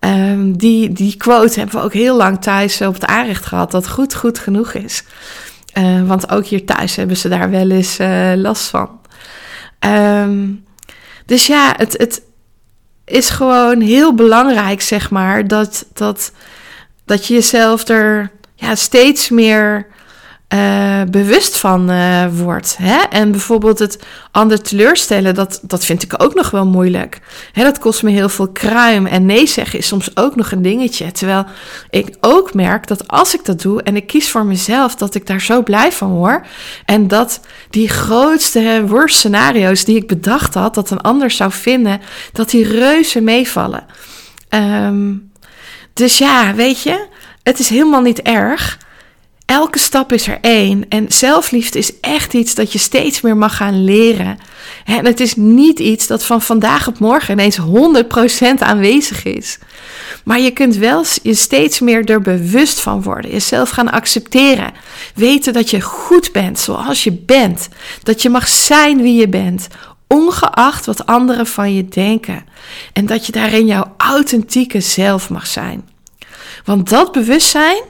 Um, 0.00 0.58
die, 0.58 0.92
die 0.92 1.16
quote 1.16 1.58
hebben 1.58 1.76
we 1.78 1.84
ook 1.84 1.92
heel 1.92 2.16
lang 2.16 2.42
thuis 2.42 2.80
op 2.80 2.94
het 2.94 3.06
aanrecht 3.06 3.46
gehad. 3.46 3.70
Dat 3.70 3.88
goed, 3.88 4.14
goed 4.14 4.38
genoeg 4.38 4.72
is. 4.72 5.02
Uh, 5.78 6.02
want 6.02 6.30
ook 6.30 6.46
hier 6.46 6.64
thuis 6.64 6.96
hebben 6.96 7.16
ze 7.16 7.28
daar 7.28 7.50
wel 7.50 7.70
eens 7.70 8.00
uh, 8.00 8.32
last 8.34 8.68
van. 8.68 8.88
Um, 9.80 10.64
dus 11.26 11.46
ja, 11.46 11.74
het, 11.76 11.92
het 11.92 12.22
is 13.04 13.30
gewoon 13.30 13.80
heel 13.80 14.14
belangrijk, 14.14 14.80
zeg 14.80 15.10
maar, 15.10 15.48
dat. 15.48 15.86
dat 15.92 16.32
dat 17.06 17.26
je 17.26 17.34
jezelf 17.34 17.88
er 17.88 18.30
ja, 18.54 18.74
steeds 18.74 19.28
meer 19.28 19.86
uh, 20.54 21.02
bewust 21.10 21.58
van 21.58 21.90
uh, 21.90 22.24
wordt. 22.32 22.76
Hè? 22.76 22.98
En 23.10 23.30
bijvoorbeeld 23.30 23.78
het 23.78 23.98
ander 24.30 24.62
teleurstellen, 24.62 25.34
dat, 25.34 25.60
dat 25.62 25.84
vind 25.84 26.02
ik 26.02 26.22
ook 26.22 26.34
nog 26.34 26.50
wel 26.50 26.66
moeilijk. 26.66 27.20
Hè, 27.52 27.62
dat 27.62 27.78
kost 27.78 28.02
me 28.02 28.10
heel 28.10 28.28
veel 28.28 28.48
kruim. 28.48 29.06
En 29.06 29.26
nee 29.26 29.46
zeggen 29.46 29.78
is 29.78 29.86
soms 29.86 30.16
ook 30.16 30.36
nog 30.36 30.50
een 30.50 30.62
dingetje. 30.62 31.12
Terwijl 31.12 31.44
ik 31.90 32.16
ook 32.20 32.54
merk 32.54 32.86
dat 32.86 33.08
als 33.08 33.34
ik 33.34 33.44
dat 33.44 33.62
doe 33.62 33.82
en 33.82 33.96
ik 33.96 34.06
kies 34.06 34.30
voor 34.30 34.44
mezelf, 34.44 34.94
dat 34.94 35.14
ik 35.14 35.26
daar 35.26 35.40
zo 35.40 35.62
blij 35.62 35.92
van 35.92 36.10
word. 36.10 36.46
En 36.84 37.08
dat 37.08 37.40
die 37.70 37.88
grootste, 37.88 38.84
worst 38.86 39.16
scenario's 39.16 39.84
die 39.84 39.96
ik 39.96 40.06
bedacht 40.06 40.54
had, 40.54 40.74
dat 40.74 40.90
een 40.90 41.00
ander 41.00 41.30
zou 41.30 41.52
vinden, 41.52 42.00
dat 42.32 42.50
die 42.50 42.68
reuze 42.68 43.20
meevallen. 43.20 43.86
Um, 44.48 45.30
dus 45.94 46.18
ja, 46.18 46.54
weet 46.54 46.82
je, 46.82 47.06
het 47.42 47.58
is 47.58 47.68
helemaal 47.68 48.00
niet 48.00 48.22
erg. 48.22 48.78
Elke 49.46 49.78
stap 49.78 50.12
is 50.12 50.26
er 50.26 50.38
één. 50.40 50.88
En 50.88 51.06
zelfliefde 51.08 51.78
is 51.78 52.00
echt 52.00 52.34
iets 52.34 52.54
dat 52.54 52.72
je 52.72 52.78
steeds 52.78 53.20
meer 53.20 53.36
mag 53.36 53.56
gaan 53.56 53.84
leren. 53.84 54.38
En 54.84 55.06
het 55.06 55.20
is 55.20 55.36
niet 55.36 55.78
iets 55.78 56.06
dat 56.06 56.24
van 56.24 56.42
vandaag 56.42 56.88
op 56.88 56.98
morgen 56.98 57.32
ineens 57.32 57.58
100% 57.60 58.58
aanwezig 58.58 59.24
is. 59.24 59.58
Maar 60.24 60.40
je 60.40 60.50
kunt 60.50 60.76
wel 60.76 61.04
je 61.22 61.34
steeds 61.34 61.80
meer 61.80 62.10
er 62.10 62.20
bewust 62.20 62.80
van 62.80 63.02
worden. 63.02 63.30
Jezelf 63.30 63.70
gaan 63.70 63.90
accepteren. 63.90 64.72
Weten 65.14 65.52
dat 65.52 65.70
je 65.70 65.80
goed 65.80 66.32
bent 66.32 66.58
zoals 66.58 67.04
je 67.04 67.12
bent. 67.12 67.68
Dat 68.02 68.22
je 68.22 68.30
mag 68.30 68.48
zijn 68.48 69.02
wie 69.02 69.14
je 69.14 69.28
bent 69.28 69.68
ongeacht 70.06 70.86
wat 70.86 71.06
anderen 71.06 71.46
van 71.46 71.74
je 71.74 71.88
denken. 71.88 72.44
En 72.92 73.06
dat 73.06 73.26
je 73.26 73.32
daarin 73.32 73.66
jouw 73.66 73.94
authentieke 73.96 74.80
zelf 74.80 75.30
mag 75.30 75.46
zijn. 75.46 75.88
Want 76.64 76.88
dat 76.88 77.12
bewustzijn, 77.12 77.82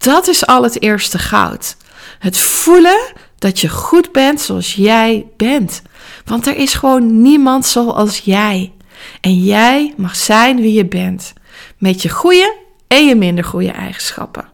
dat 0.00 0.28
is 0.28 0.46
al 0.46 0.62
het 0.62 0.82
eerste 0.82 1.18
goud. 1.18 1.76
Het 2.18 2.38
voelen 2.38 3.12
dat 3.38 3.60
je 3.60 3.68
goed 3.68 4.12
bent 4.12 4.40
zoals 4.40 4.74
jij 4.74 5.26
bent. 5.36 5.82
Want 6.24 6.46
er 6.46 6.56
is 6.56 6.74
gewoon 6.74 7.22
niemand 7.22 7.66
zoals 7.66 8.18
jij. 8.18 8.72
En 9.20 9.34
jij 9.34 9.94
mag 9.96 10.16
zijn 10.16 10.60
wie 10.60 10.72
je 10.72 10.86
bent. 10.86 11.32
Met 11.78 12.02
je 12.02 12.08
goede 12.08 12.56
en 12.88 13.06
je 13.06 13.14
minder 13.14 13.44
goede 13.44 13.70
eigenschappen. 13.70 14.48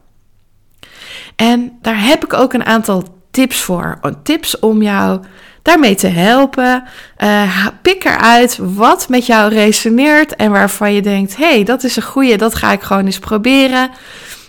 En 1.37 1.79
daar 1.83 2.05
heb 2.05 2.25
ik 2.25 2.33
ook 2.33 2.53
een 2.53 2.65
aantal 2.65 3.05
tips 3.31 3.61
voor. 3.61 3.99
Tips 4.23 4.59
om 4.59 4.83
jou 4.83 5.21
daarmee 5.63 5.95
te 5.95 6.09
helpen. 6.09 6.85
Uh, 7.19 7.67
pik 7.83 8.05
eruit 8.05 8.59
wat 8.61 9.09
met 9.09 9.27
jou 9.27 9.53
resoneert 9.53 10.37
en 10.37 10.51
waarvan 10.51 10.93
je 10.93 11.03
denkt: 11.03 11.37
hé, 11.37 11.49
hey, 11.49 11.65
dat 11.65 11.85
is 11.85 11.97
een 11.97 12.03
goede, 12.03 12.37
dat 12.37 12.55
ga 12.55 12.73
ik 12.73 12.83
gewoon 12.83 13.05
eens 13.05 13.19
proberen. 13.19 13.91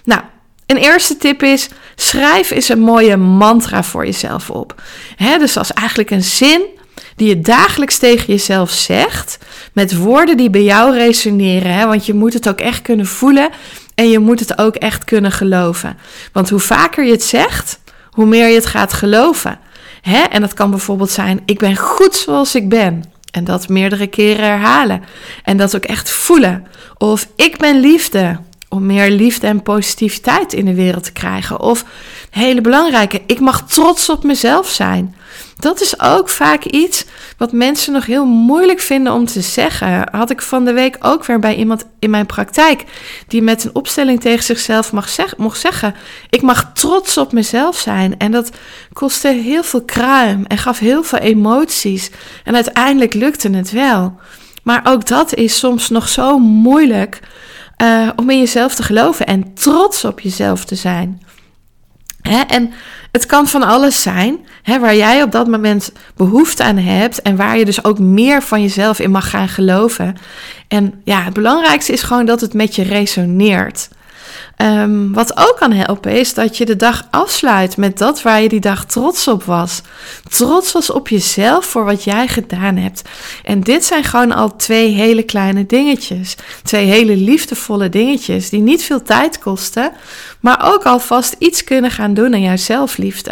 Nou, 0.03 0.21
een 0.67 0.77
eerste 0.77 1.17
tip 1.17 1.43
is: 1.43 1.69
schrijf 1.95 2.51
eens 2.51 2.69
een 2.69 2.79
mooie 2.79 3.17
mantra 3.17 3.83
voor 3.83 4.05
jezelf 4.05 4.49
op. 4.49 4.81
He, 5.15 5.37
dus 5.37 5.57
als 5.57 5.73
eigenlijk 5.73 6.11
een 6.11 6.23
zin 6.23 6.61
die 7.15 7.27
je 7.27 7.41
dagelijks 7.41 7.97
tegen 7.97 8.25
jezelf 8.25 8.71
zegt, 8.71 9.37
met 9.73 9.97
woorden 9.97 10.37
die 10.37 10.49
bij 10.49 10.63
jou 10.63 10.93
resoneren. 10.93 11.87
Want 11.87 12.05
je 12.05 12.13
moet 12.13 12.33
het 12.33 12.49
ook 12.49 12.59
echt 12.59 12.81
kunnen 12.81 13.05
voelen 13.05 13.49
en 13.95 14.09
je 14.09 14.19
moet 14.19 14.39
het 14.39 14.57
ook 14.57 14.75
echt 14.75 15.03
kunnen 15.03 15.31
geloven. 15.31 15.97
Want 16.31 16.49
hoe 16.49 16.59
vaker 16.59 17.05
je 17.05 17.11
het 17.11 17.23
zegt, 17.23 17.79
hoe 18.11 18.25
meer 18.25 18.47
je 18.47 18.55
het 18.55 18.65
gaat 18.65 18.93
geloven. 18.93 19.59
En 20.29 20.41
dat 20.41 20.53
kan 20.53 20.69
bijvoorbeeld 20.69 21.11
zijn: 21.11 21.41
ik 21.45 21.59
ben 21.59 21.75
goed 21.75 22.15
zoals 22.15 22.55
ik 22.55 22.69
ben. 22.69 23.03
En 23.31 23.43
dat 23.43 23.67
meerdere 23.67 24.07
keren 24.07 24.45
herhalen. 24.45 25.03
En 25.43 25.57
dat 25.57 25.75
ook 25.75 25.83
echt 25.83 26.09
voelen. 26.09 26.67
Of 26.97 27.27
ik 27.35 27.57
ben 27.57 27.79
liefde. 27.79 28.39
Om 28.69 28.85
meer 28.85 29.09
liefde 29.09 29.47
en 29.47 29.63
positiviteit 29.63 30.53
in 30.53 30.65
de 30.65 30.73
wereld 30.73 31.03
te 31.03 31.11
krijgen. 31.11 31.59
Of 31.59 31.85
hele 32.29 32.61
belangrijke, 32.61 33.21
ik 33.25 33.39
mag 33.39 33.67
trots 33.67 34.09
op 34.09 34.23
mezelf 34.23 34.69
zijn. 34.69 35.15
Dat 35.59 35.81
is 35.81 35.99
ook 35.99 36.29
vaak 36.29 36.63
iets 36.63 37.05
wat 37.37 37.51
mensen 37.51 37.93
nog 37.93 38.05
heel 38.05 38.25
moeilijk 38.25 38.79
vinden 38.79 39.13
om 39.13 39.25
te 39.25 39.41
zeggen. 39.41 40.09
Had 40.11 40.29
ik 40.29 40.41
van 40.41 40.65
de 40.65 40.73
week 40.73 40.97
ook 40.99 41.25
weer 41.25 41.39
bij 41.39 41.55
iemand 41.55 41.85
in 41.99 42.09
mijn 42.09 42.25
praktijk 42.25 42.83
die 43.27 43.41
met 43.41 43.63
een 43.63 43.75
opstelling 43.75 44.21
tegen 44.21 44.43
zichzelf 44.43 44.91
mag 44.91 45.07
mocht 45.37 45.59
zeggen: 45.59 45.95
Ik 46.29 46.41
mag 46.41 46.71
trots 46.73 47.17
op 47.17 47.31
mezelf 47.31 47.77
zijn. 47.77 48.17
En 48.17 48.31
dat 48.31 48.49
kostte 48.93 49.27
heel 49.27 49.63
veel 49.63 49.83
kruim 49.83 50.45
en 50.45 50.57
gaf 50.57 50.79
heel 50.79 51.03
veel 51.03 51.19
emoties. 51.19 52.09
En 52.43 52.55
uiteindelijk 52.55 53.13
lukte 53.13 53.49
het 53.49 53.71
wel. 53.71 54.15
Maar 54.63 54.81
ook 54.83 55.07
dat 55.07 55.33
is 55.33 55.59
soms 55.59 55.89
nog 55.89 56.07
zo 56.07 56.39
moeilijk 56.39 57.19
uh, 57.81 58.09
om 58.15 58.29
in 58.29 58.39
jezelf 58.39 58.75
te 58.75 58.83
geloven 58.83 59.25
en 59.25 59.53
trots 59.53 60.05
op 60.05 60.19
jezelf 60.19 60.65
te 60.65 60.75
zijn. 60.75 61.21
Hè? 62.21 62.39
En 62.39 62.71
het 63.11 63.25
kan 63.25 63.47
van 63.47 63.63
alles 63.63 64.01
zijn 64.01 64.45
hè, 64.63 64.79
waar 64.79 64.95
jij 64.95 65.23
op 65.23 65.31
dat 65.31 65.47
moment 65.47 65.91
behoefte 66.15 66.63
aan 66.63 66.77
hebt 66.77 67.21
en 67.21 67.35
waar 67.35 67.57
je 67.57 67.65
dus 67.65 67.83
ook 67.83 67.99
meer 67.99 68.43
van 68.43 68.61
jezelf 68.61 68.99
in 68.99 69.11
mag 69.11 69.29
gaan 69.29 69.47
geloven. 69.47 70.15
En 70.67 71.01
ja, 71.03 71.23
het 71.23 71.33
belangrijkste 71.33 71.91
is 71.91 72.01
gewoon 72.01 72.25
dat 72.25 72.41
het 72.41 72.53
met 72.53 72.75
je 72.75 72.83
resoneert. 72.83 73.89
Um, 74.61 75.13
wat 75.13 75.37
ook 75.37 75.55
kan 75.57 75.71
helpen 75.71 76.11
is 76.11 76.33
dat 76.33 76.57
je 76.57 76.65
de 76.65 76.75
dag 76.75 77.07
afsluit 77.09 77.77
met 77.77 77.97
dat 77.97 78.21
waar 78.21 78.41
je 78.41 78.49
die 78.49 78.59
dag 78.59 78.85
trots 78.85 79.27
op 79.27 79.43
was. 79.43 79.81
Trots 80.29 80.71
was 80.71 80.91
op 80.91 81.07
jezelf 81.07 81.65
voor 81.65 81.85
wat 81.85 82.03
jij 82.03 82.27
gedaan 82.27 82.77
hebt. 82.77 83.01
En 83.43 83.59
dit 83.59 83.85
zijn 83.85 84.03
gewoon 84.03 84.31
al 84.31 84.55
twee 84.55 84.93
hele 84.93 85.23
kleine 85.23 85.65
dingetjes. 85.65 86.35
Twee 86.63 86.85
hele 86.85 87.15
liefdevolle 87.15 87.89
dingetjes 87.89 88.49
die 88.49 88.61
niet 88.61 88.83
veel 88.83 89.03
tijd 89.03 89.39
kosten, 89.39 89.91
maar 90.39 90.73
ook 90.73 90.83
alvast 90.83 91.35
iets 91.39 91.63
kunnen 91.63 91.91
gaan 91.91 92.13
doen 92.13 92.33
aan 92.33 92.41
jouw 92.41 92.57
zelfliefde. 92.57 93.31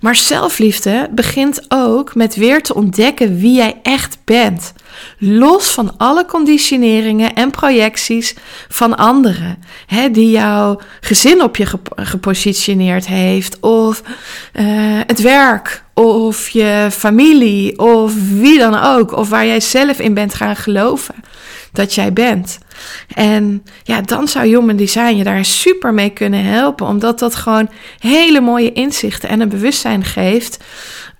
Maar 0.00 0.16
zelfliefde 0.16 1.08
begint 1.10 1.64
ook 1.68 2.14
met 2.14 2.34
weer 2.34 2.62
te 2.62 2.74
ontdekken 2.74 3.38
wie 3.38 3.54
jij 3.54 3.80
echt 3.82 4.18
bent. 4.24 4.72
Los 5.18 5.70
van 5.70 5.96
alle 5.96 6.24
conditioneringen 6.24 7.34
en 7.34 7.50
projecties 7.50 8.34
van 8.68 8.96
anderen. 8.96 9.58
Hè, 9.86 10.10
die 10.10 10.30
jouw 10.30 10.80
gezin 11.00 11.42
op 11.42 11.56
je 11.56 11.66
gepositioneerd 11.94 13.06
heeft. 13.06 13.60
Of 13.60 14.02
uh, 14.52 15.00
het 15.06 15.20
werk. 15.20 15.84
Of 15.94 16.48
je 16.48 16.88
familie. 16.90 17.78
Of 17.78 18.12
wie 18.30 18.58
dan 18.58 18.78
ook. 18.82 19.16
Of 19.16 19.28
waar 19.28 19.46
jij 19.46 19.60
zelf 19.60 19.98
in 19.98 20.14
bent 20.14 20.34
gaan 20.34 20.56
geloven 20.56 21.14
dat 21.72 21.94
jij 21.94 22.12
bent. 22.12 22.58
En 23.14 23.64
ja, 23.82 24.00
dan 24.00 24.28
zou 24.28 24.46
Human 24.46 24.76
Design 24.76 25.16
je 25.16 25.24
daar 25.24 25.44
super 25.44 25.94
mee 25.94 26.10
kunnen 26.10 26.44
helpen, 26.44 26.86
omdat 26.86 27.18
dat 27.18 27.34
gewoon 27.34 27.70
hele 27.98 28.40
mooie 28.40 28.72
inzichten 28.72 29.28
en 29.28 29.40
een 29.40 29.48
bewustzijn 29.48 30.04
geeft. 30.04 30.64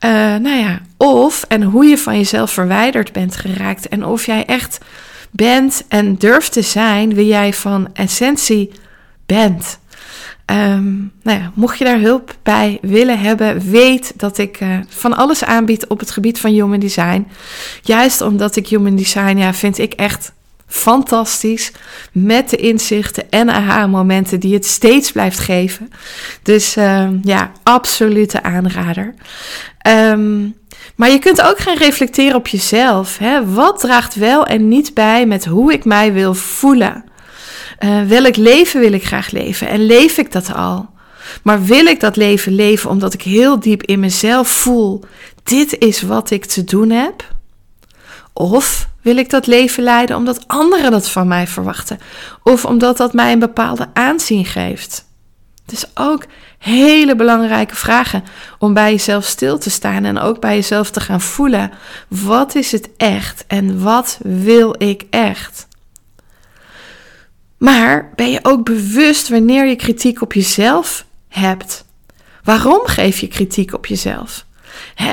Uh, 0.05 0.11
nou 0.37 0.57
ja, 0.57 0.81
of 0.97 1.45
en 1.49 1.63
hoe 1.63 1.85
je 1.85 1.99
van 1.99 2.17
jezelf 2.17 2.51
verwijderd 2.51 3.13
bent 3.13 3.37
geraakt 3.37 3.89
en 3.89 4.05
of 4.05 4.27
jij 4.27 4.45
echt 4.45 4.79
bent 5.31 5.85
en 5.89 6.15
durft 6.15 6.53
te 6.53 6.63
zijn 6.63 7.15
wie 7.15 7.27
jij 7.27 7.53
van 7.53 7.89
essentie 7.93 8.71
bent. 9.27 9.79
Um, 10.47 11.13
nou 11.23 11.39
ja, 11.39 11.53
mocht 11.55 11.79
je 11.79 11.85
daar 11.85 12.01
hulp 12.01 12.37
bij 12.43 12.79
willen 12.83 13.19
hebben, 13.19 13.71
weet 13.71 14.13
dat 14.17 14.39
ik 14.39 14.61
uh, 14.61 14.79
van 14.89 15.17
alles 15.17 15.45
aanbied 15.45 15.87
op 15.87 15.99
het 16.01 16.11
gebied 16.11 16.39
van 16.39 16.51
human 16.51 16.81
design. 16.81 17.29
Juist 17.83 18.21
omdat 18.21 18.57
ik 18.57 18.69
human 18.69 18.97
design, 18.97 19.37
ja, 19.37 19.55
vind 19.55 19.79
ik 19.79 19.93
echt 19.93 20.33
fantastisch. 20.71 21.73
Met 22.13 22.51
de 22.51 22.57
inzichten 22.57 23.31
en 23.31 23.51
aha-momenten 23.51 24.41
die 24.41 24.55
het 24.55 24.67
steeds 24.67 25.13
blijft 25.13 25.39
geven. 25.39 25.91
Dus 26.43 26.77
uh, 26.77 27.09
ja, 27.23 27.53
absolute 27.63 28.43
aanrader. 28.43 29.15
Um, 29.89 30.55
maar 30.97 31.11
je 31.11 31.19
kunt 31.19 31.43
ook 31.43 31.59
gaan 31.59 31.77
reflecteren 31.77 32.37
op 32.37 32.47
jezelf. 32.49 33.19
Hè? 33.19 33.53
Wat 33.53 33.81
draagt 33.81 34.15
wel 34.15 34.47
en 34.47 34.69
niet 34.69 34.95
bij 34.95 35.27
met 35.27 35.45
hoe 35.45 35.73
ik 35.73 35.85
mij 35.85 36.13
wil 36.13 36.35
voelen? 36.35 37.05
Uh, 37.85 38.03
welk 38.03 38.37
leven 38.37 38.81
wil 38.81 38.93
ik 38.93 39.07
graag 39.07 39.31
leven? 39.31 39.69
En 39.69 39.87
leef 39.87 40.19
ik 40.19 40.33
dat 40.33 40.55
al? 40.55 40.89
Maar 41.43 41.65
wil 41.65 41.87
ik 41.87 42.01
dat 42.01 42.17
leven 42.17 42.55
leven 42.55 42.91
omdat 42.91 43.15
ik 43.15 43.23
heel 43.23 43.61
diep 43.61 43.83
in 43.83 44.01
mezelf 44.01 44.49
voel: 44.49 45.05
dit 45.43 45.79
is 45.79 46.03
wat 46.03 46.31
ik 46.31 46.45
te 46.45 46.65
doen 46.65 46.91
heb? 46.91 47.35
Of 48.33 48.89
wil 49.03 49.17
ik 49.17 49.31
dat 49.31 49.47
leven 49.47 49.83
leiden 49.83 50.17
omdat 50.17 50.49
anderen 50.49 50.91
dat 50.91 51.11
van 51.11 51.29
mij 51.29 51.47
verwachten? 51.47 51.99
Of 52.43 52.65
omdat 52.65 52.97
dat 52.97 53.13
mij 53.13 53.33
een 53.33 53.39
bepaalde 53.39 53.89
aanzien 53.93 54.45
geeft? 54.45 55.09
Dus 55.65 55.85
ook 55.95 56.25
hele 56.59 57.17
belangrijke 57.17 57.77
vragen 57.77 58.25
om 58.59 58.75
bij 58.75 58.91
jezelf 58.91 59.25
stil 59.25 59.59
te 59.59 59.71
staan 59.71 60.05
en 60.05 60.19
ook 60.19 60.41
bij 60.41 60.55
jezelf 60.55 60.91
te 60.91 61.01
gaan 61.01 61.21
voelen. 61.21 61.71
Wat 62.09 62.55
is 62.55 62.73
het 62.73 62.89
echt 62.97 63.45
en 63.47 63.83
wat 63.83 64.19
wil 64.23 64.75
ik 64.79 65.05
echt? 65.11 65.69
Maar 67.59 68.13
ben 68.17 68.31
je 68.31 68.39
ook 68.43 68.65
bewust 68.65 69.29
wanneer 69.29 69.67
je 69.67 69.77
kritiek 69.77 70.23
op 70.23 70.33
jezelf 70.33 71.05
hebt? 71.29 71.85
Waarom 72.45 72.87
geef 72.87 73.19
je 73.19 73.29
kritiek 73.29 73.75
op 73.75 73.87
jezelf? 73.87 74.45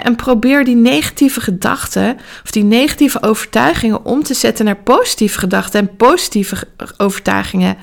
En 0.03 0.15
probeer 0.15 0.63
die 0.63 0.75
negatieve 0.75 1.41
gedachten 1.41 2.17
of 2.43 2.51
die 2.51 2.63
negatieve 2.63 3.21
overtuigingen 3.21 4.05
om 4.05 4.23
te 4.23 4.33
zetten 4.33 4.65
naar 4.65 4.75
positieve 4.75 5.39
gedachten 5.39 5.79
en 5.79 5.95
positieve 5.95 6.67
overtuigingen. 6.97 7.77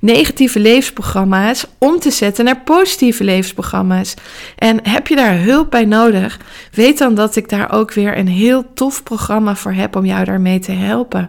Negatieve 0.00 0.60
levensprogramma's 0.60 1.66
om 1.78 1.98
te 1.98 2.10
zetten 2.10 2.44
naar 2.44 2.60
positieve 2.60 3.24
levensprogramma's. 3.24 4.14
En 4.56 4.88
heb 4.88 5.06
je 5.06 5.16
daar 5.16 5.38
hulp 5.38 5.70
bij 5.70 5.84
nodig? 5.84 6.38
Weet 6.72 6.98
dan 6.98 7.14
dat 7.14 7.36
ik 7.36 7.48
daar 7.48 7.72
ook 7.72 7.92
weer 7.92 8.18
een 8.18 8.28
heel 8.28 8.64
tof 8.74 9.02
programma 9.02 9.56
voor 9.56 9.72
heb 9.72 9.96
om 9.96 10.04
jou 10.04 10.24
daarmee 10.24 10.58
te 10.58 10.72
helpen. 10.72 11.28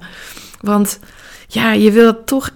Want 0.62 1.00
ja, 1.48 1.72
je 1.72 1.92
wilt 1.92 2.28
toch 2.28 2.50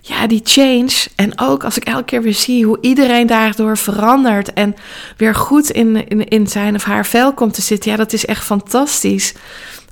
ja, 0.00 0.26
die 0.26 0.40
change. 0.44 0.92
En 1.16 1.40
ook 1.40 1.64
als 1.64 1.76
ik 1.76 1.84
elke 1.84 2.04
keer 2.04 2.22
weer 2.22 2.34
zie 2.34 2.64
hoe 2.64 2.78
iedereen 2.80 3.26
daardoor 3.26 3.78
verandert 3.78 4.52
en 4.52 4.74
weer 5.16 5.34
goed 5.34 5.70
in, 5.70 6.08
in, 6.08 6.28
in 6.28 6.46
zijn 6.46 6.74
of 6.74 6.84
haar 6.84 7.06
vel 7.06 7.34
komt 7.34 7.54
te 7.54 7.62
zitten. 7.62 7.90
Ja, 7.90 7.96
dat 7.96 8.12
is 8.12 8.26
echt 8.26 8.44
fantastisch. 8.44 9.34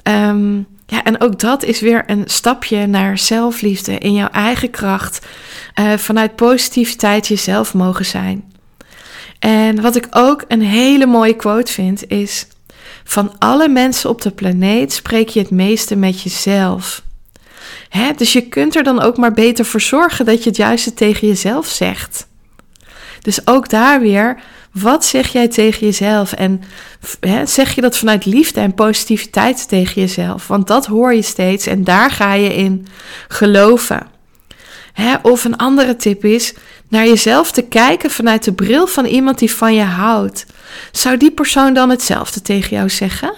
Um, 0.02 0.66
ja, 0.86 1.04
en 1.04 1.20
ook 1.20 1.38
dat 1.38 1.62
is 1.62 1.80
weer 1.80 2.02
een 2.06 2.22
stapje 2.26 2.86
naar 2.86 3.18
zelfliefde 3.18 3.98
in 3.98 4.12
jouw 4.12 4.28
eigen 4.28 4.70
kracht. 4.70 5.26
Uh, 5.80 5.92
vanuit 5.92 6.36
positiviteit 6.36 7.26
jezelf 7.26 7.74
mogen 7.74 8.04
zijn. 8.04 8.52
En 9.38 9.80
wat 9.80 9.96
ik 9.96 10.06
ook 10.10 10.44
een 10.48 10.62
hele 10.62 11.06
mooie 11.06 11.36
quote 11.36 11.72
vind 11.72 12.08
is: 12.08 12.46
Van 13.04 13.38
alle 13.38 13.68
mensen 13.68 14.10
op 14.10 14.22
de 14.22 14.30
planeet 14.30 14.92
spreek 14.92 15.28
je 15.28 15.40
het 15.40 15.50
meeste 15.50 15.96
met 15.96 16.22
jezelf. 16.22 17.02
Hè? 17.88 18.10
Dus 18.16 18.32
je 18.32 18.48
kunt 18.48 18.76
er 18.76 18.82
dan 18.82 19.00
ook 19.00 19.16
maar 19.16 19.32
beter 19.32 19.64
voor 19.64 19.80
zorgen 19.80 20.24
dat 20.24 20.42
je 20.42 20.48
het 20.48 20.58
juiste 20.58 20.94
tegen 20.94 21.28
jezelf 21.28 21.66
zegt. 21.66 22.26
Dus 23.20 23.46
ook 23.46 23.68
daar 23.68 24.00
weer, 24.00 24.40
wat 24.72 25.04
zeg 25.04 25.32
jij 25.32 25.48
tegen 25.48 25.86
jezelf? 25.86 26.32
En 26.32 26.62
hè, 27.20 27.46
zeg 27.46 27.74
je 27.74 27.80
dat 27.80 27.98
vanuit 27.98 28.26
liefde 28.26 28.60
en 28.60 28.74
positiviteit 28.74 29.68
tegen 29.68 30.00
jezelf? 30.00 30.46
Want 30.46 30.66
dat 30.66 30.86
hoor 30.86 31.14
je 31.14 31.22
steeds 31.22 31.66
en 31.66 31.84
daar 31.84 32.10
ga 32.10 32.32
je 32.32 32.54
in 32.54 32.86
geloven. 33.28 34.06
Hè? 34.92 35.14
Of 35.22 35.44
een 35.44 35.56
andere 35.56 35.96
tip 35.96 36.24
is 36.24 36.54
naar 36.88 37.06
jezelf 37.06 37.50
te 37.52 37.62
kijken 37.62 38.10
vanuit 38.10 38.44
de 38.44 38.52
bril 38.52 38.86
van 38.86 39.04
iemand 39.04 39.38
die 39.38 39.50
van 39.50 39.74
je 39.74 39.82
houdt. 39.82 40.46
Zou 40.92 41.16
die 41.16 41.30
persoon 41.30 41.74
dan 41.74 41.90
hetzelfde 41.90 42.42
tegen 42.42 42.76
jou 42.76 42.90
zeggen? 42.90 43.34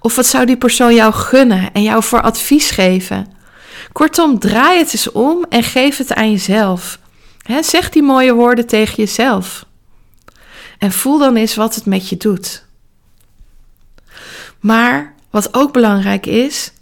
Of 0.00 0.16
wat 0.16 0.26
zou 0.26 0.46
die 0.46 0.56
persoon 0.56 0.94
jou 0.94 1.12
gunnen 1.12 1.72
en 1.72 1.82
jou 1.82 2.02
voor 2.02 2.22
advies 2.22 2.70
geven? 2.70 3.33
Kortom, 3.94 4.38
draai 4.38 4.78
het 4.78 4.92
eens 4.92 5.12
om 5.12 5.44
en 5.48 5.62
geef 5.62 5.96
het 5.96 6.14
aan 6.14 6.30
jezelf. 6.30 6.98
zeg 7.60 7.90
die 7.90 8.02
mooie 8.02 8.32
woorden 8.32 8.66
tegen 8.66 8.94
jezelf. 8.94 9.64
En 10.78 10.92
voel 10.92 11.18
dan 11.18 11.36
eens 11.36 11.54
wat 11.54 11.74
het 11.74 11.86
met 11.86 12.08
je 12.08 12.16
doet. 12.16 12.64
Maar 14.60 15.14
wat 15.30 15.54
ook 15.54 15.72
belangrijk 15.72 16.26
is, 16.26 16.72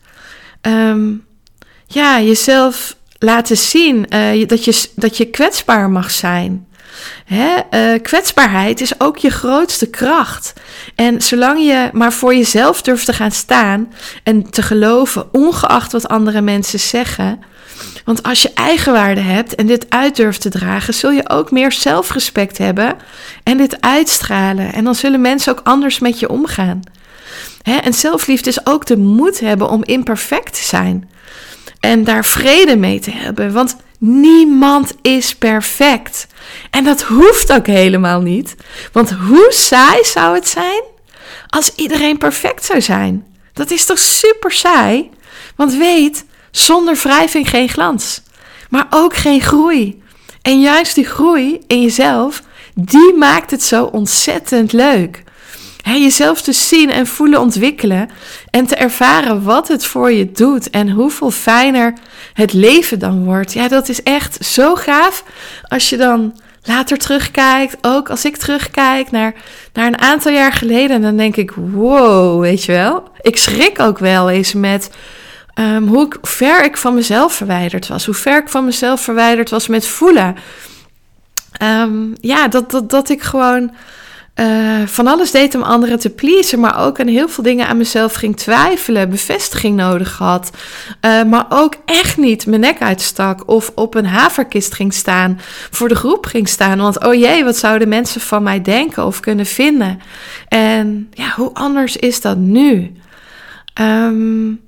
ehm, 0.60 1.12
ja, 1.86 2.20
jezelf 2.20 2.96
laten 3.18 3.56
zien 3.56 4.06
uh, 4.08 4.46
dat, 4.46 4.64
je, 4.64 4.88
dat 4.96 5.16
je 5.16 5.30
kwetsbaar 5.30 5.90
mag 5.90 6.10
zijn. 6.10 6.66
Hè? 7.24 7.56
Uh, 7.70 8.02
kwetsbaarheid 8.02 8.80
is 8.80 9.00
ook 9.00 9.18
je 9.18 9.30
grootste 9.30 9.90
kracht. 9.90 10.52
En 10.94 11.22
zolang 11.22 11.60
je 11.60 11.90
maar 11.92 12.12
voor 12.12 12.34
jezelf 12.34 12.82
durft 12.82 13.04
te 13.04 13.12
gaan 13.12 13.30
staan 13.30 13.92
en 14.22 14.50
te 14.50 14.62
geloven, 14.62 15.28
ongeacht 15.32 15.92
wat 15.92 16.08
andere 16.08 16.40
mensen 16.40 16.80
zeggen, 16.80 17.40
Want 18.04 18.22
als 18.22 18.42
je 18.42 18.52
eigenwaarde 18.54 19.20
hebt 19.20 19.54
en 19.54 19.66
dit 19.66 19.86
uit 19.88 20.16
durft 20.16 20.40
te 20.40 20.48
dragen, 20.48 20.94
zul 20.94 21.10
je 21.10 21.28
ook 21.28 21.50
meer 21.50 21.72
zelfrespect 21.72 22.58
hebben 22.58 22.96
en 23.42 23.56
dit 23.56 23.80
uitstralen. 23.80 24.72
En 24.72 24.84
dan 24.84 24.94
zullen 24.94 25.20
mensen 25.20 25.52
ook 25.52 25.60
anders 25.64 25.98
met 25.98 26.18
je 26.18 26.28
omgaan. 26.28 26.80
Hè? 27.62 27.76
En 27.76 27.92
zelfliefde 27.92 28.50
is 28.50 28.66
ook 28.66 28.86
de 28.86 28.96
moed 28.96 29.40
hebben 29.40 29.68
om 29.68 29.84
imperfect 29.84 30.54
te 30.54 30.64
zijn. 30.64 31.10
En 31.82 32.04
daar 32.04 32.24
vrede 32.24 32.76
mee 32.76 33.00
te 33.00 33.10
hebben. 33.10 33.52
Want 33.52 33.76
niemand 33.98 34.94
is 35.02 35.34
perfect. 35.34 36.26
En 36.70 36.84
dat 36.84 37.02
hoeft 37.02 37.52
ook 37.52 37.66
helemaal 37.66 38.20
niet. 38.20 38.54
Want 38.92 39.10
hoe 39.10 39.46
saai 39.48 40.04
zou 40.04 40.34
het 40.34 40.48
zijn 40.48 40.82
als 41.48 41.74
iedereen 41.74 42.18
perfect 42.18 42.64
zou 42.64 42.80
zijn? 42.80 43.26
Dat 43.52 43.70
is 43.70 43.84
toch 43.84 43.98
super 43.98 44.52
saai? 44.52 45.10
Want 45.56 45.74
weet, 45.74 46.24
zonder 46.50 46.94
wrijving 46.94 47.48
geen 47.48 47.68
glans, 47.68 48.22
maar 48.70 48.86
ook 48.90 49.16
geen 49.16 49.40
groei. 49.40 50.02
En 50.42 50.60
juist 50.60 50.94
die 50.94 51.06
groei 51.06 51.60
in 51.66 51.82
jezelf, 51.82 52.42
die 52.74 53.14
maakt 53.14 53.50
het 53.50 53.62
zo 53.62 53.84
ontzettend 53.84 54.72
leuk. 54.72 55.22
Jezelf 55.82 56.42
te 56.42 56.52
zien 56.52 56.90
en 56.90 57.06
voelen 57.06 57.40
ontwikkelen 57.40 58.10
en 58.50 58.66
te 58.66 58.74
ervaren 58.76 59.42
wat 59.42 59.68
het 59.68 59.84
voor 59.84 60.12
je 60.12 60.32
doet 60.32 60.70
en 60.70 60.90
hoeveel 60.90 61.30
fijner 61.30 61.92
het 62.32 62.52
leven 62.52 62.98
dan 62.98 63.24
wordt. 63.24 63.52
Ja, 63.52 63.68
dat 63.68 63.88
is 63.88 64.02
echt 64.02 64.44
zo 64.44 64.74
gaaf 64.74 65.24
als 65.68 65.88
je 65.88 65.96
dan 65.96 66.40
later 66.62 66.98
terugkijkt. 66.98 67.76
Ook 67.80 68.10
als 68.10 68.24
ik 68.24 68.36
terugkijk 68.36 69.10
naar, 69.10 69.34
naar 69.72 69.86
een 69.86 70.00
aantal 70.00 70.32
jaar 70.32 70.52
geleden, 70.52 71.02
dan 71.02 71.16
denk 71.16 71.36
ik: 71.36 71.50
wow, 71.50 72.40
weet 72.40 72.64
je 72.64 72.72
wel. 72.72 73.10
Ik 73.20 73.36
schrik 73.36 73.80
ook 73.80 73.98
wel 73.98 74.30
eens 74.30 74.52
met 74.52 74.90
um, 75.54 75.86
hoe 75.86 76.08
ver 76.22 76.64
ik 76.64 76.76
van 76.76 76.94
mezelf 76.94 77.32
verwijderd 77.32 77.88
was. 77.88 78.06
Hoe 78.06 78.14
ver 78.14 78.40
ik 78.40 78.48
van 78.48 78.64
mezelf 78.64 79.00
verwijderd 79.00 79.50
was 79.50 79.66
met 79.66 79.86
voelen. 79.86 80.36
Um, 81.62 82.12
ja, 82.20 82.48
dat, 82.48 82.70
dat, 82.70 82.90
dat 82.90 83.08
ik 83.08 83.22
gewoon 83.22 83.70
uh, 84.34 84.86
van 84.86 85.06
alles 85.06 85.30
deed 85.30 85.54
om 85.54 85.62
anderen 85.62 85.98
te 85.98 86.10
pleasen, 86.10 86.60
maar 86.60 86.86
ook 86.86 87.00
aan 87.00 87.06
heel 87.06 87.28
veel 87.28 87.44
dingen 87.44 87.66
aan 87.66 87.76
mezelf 87.76 88.14
ging 88.14 88.36
twijfelen, 88.36 89.10
bevestiging 89.10 89.76
nodig 89.76 90.18
had, 90.18 90.50
uh, 91.00 91.22
maar 91.22 91.46
ook 91.48 91.74
echt 91.84 92.16
niet 92.16 92.46
mijn 92.46 92.60
nek 92.60 92.80
uitstak 92.80 93.48
of 93.48 93.72
op 93.74 93.94
een 93.94 94.06
haverkist 94.06 94.74
ging 94.74 94.94
staan, 94.94 95.40
voor 95.70 95.88
de 95.88 95.94
groep 95.94 96.26
ging 96.26 96.48
staan, 96.48 96.78
want 96.78 97.04
oh 97.04 97.14
jee, 97.14 97.44
wat 97.44 97.56
zouden 97.56 97.88
mensen 97.88 98.20
van 98.20 98.42
mij 98.42 98.62
denken 98.62 99.06
of 99.06 99.20
kunnen 99.20 99.46
vinden? 99.46 100.00
En 100.48 101.08
ja, 101.10 101.32
hoe 101.36 101.50
anders 101.52 101.96
is 101.96 102.20
dat 102.20 102.36
nu? 102.36 102.92
Um, 103.80 104.60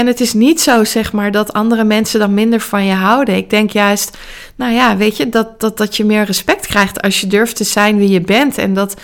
en 0.00 0.06
het 0.06 0.20
is 0.20 0.32
niet 0.32 0.60
zo, 0.60 0.84
zeg 0.84 1.12
maar, 1.12 1.30
dat 1.30 1.52
andere 1.52 1.84
mensen 1.84 2.20
dan 2.20 2.34
minder 2.34 2.60
van 2.60 2.84
je 2.84 2.94
houden. 2.94 3.36
Ik 3.36 3.50
denk 3.50 3.70
juist, 3.70 4.18
nou 4.56 4.72
ja, 4.72 4.96
weet 4.96 5.16
je, 5.16 5.28
dat, 5.28 5.60
dat, 5.60 5.76
dat 5.76 5.96
je 5.96 6.04
meer 6.04 6.24
respect 6.24 6.66
krijgt 6.66 7.02
als 7.02 7.20
je 7.20 7.26
durft 7.26 7.56
te 7.56 7.64
zijn 7.64 7.98
wie 7.98 8.08
je 8.08 8.20
bent. 8.20 8.58
En 8.58 8.74
dat 8.74 9.00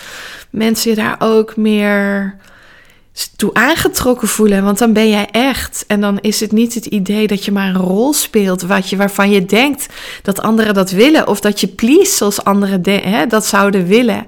mensen 0.49 0.89
je 0.89 0.95
daar 0.95 1.15
ook 1.19 1.55
meer 1.55 2.35
toe 3.35 3.53
aangetrokken 3.53 4.27
voelen. 4.27 4.63
Want 4.63 4.77
dan 4.77 4.93
ben 4.93 5.09
jij 5.09 5.27
echt. 5.31 5.83
En 5.87 6.01
dan 6.01 6.19
is 6.19 6.39
het 6.39 6.51
niet 6.51 6.73
het 6.73 6.85
idee 6.85 7.27
dat 7.27 7.45
je 7.45 7.51
maar 7.51 7.67
een 7.67 7.81
rol 7.81 8.13
speelt 8.13 8.61
wat 8.61 8.89
je, 8.89 8.97
waarvan 8.97 9.29
je 9.29 9.45
denkt 9.45 9.85
dat 10.21 10.41
anderen 10.41 10.73
dat 10.73 10.91
willen. 10.91 11.27
Of 11.27 11.39
dat 11.39 11.59
je 11.59 11.67
please 11.67 12.15
zoals 12.15 12.43
anderen 12.43 12.81
hè, 12.83 13.27
dat 13.27 13.45
zouden 13.45 13.85
willen. 13.85 14.25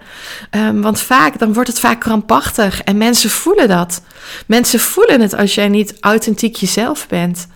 Um, 0.51 0.81
want 0.81 1.01
vaak, 1.01 1.39
dan 1.39 1.53
wordt 1.53 1.69
het 1.69 1.79
vaak 1.79 1.99
krampachtig. 1.99 2.81
En 2.81 2.97
mensen 2.97 3.29
voelen 3.29 3.67
dat. 3.67 4.01
Mensen 4.45 4.79
voelen 4.79 5.21
het 5.21 5.35
als 5.35 5.55
jij 5.55 5.67
niet 5.67 5.93
authentiek 5.99 6.55
jezelf 6.55 7.07
bent. 7.07 7.47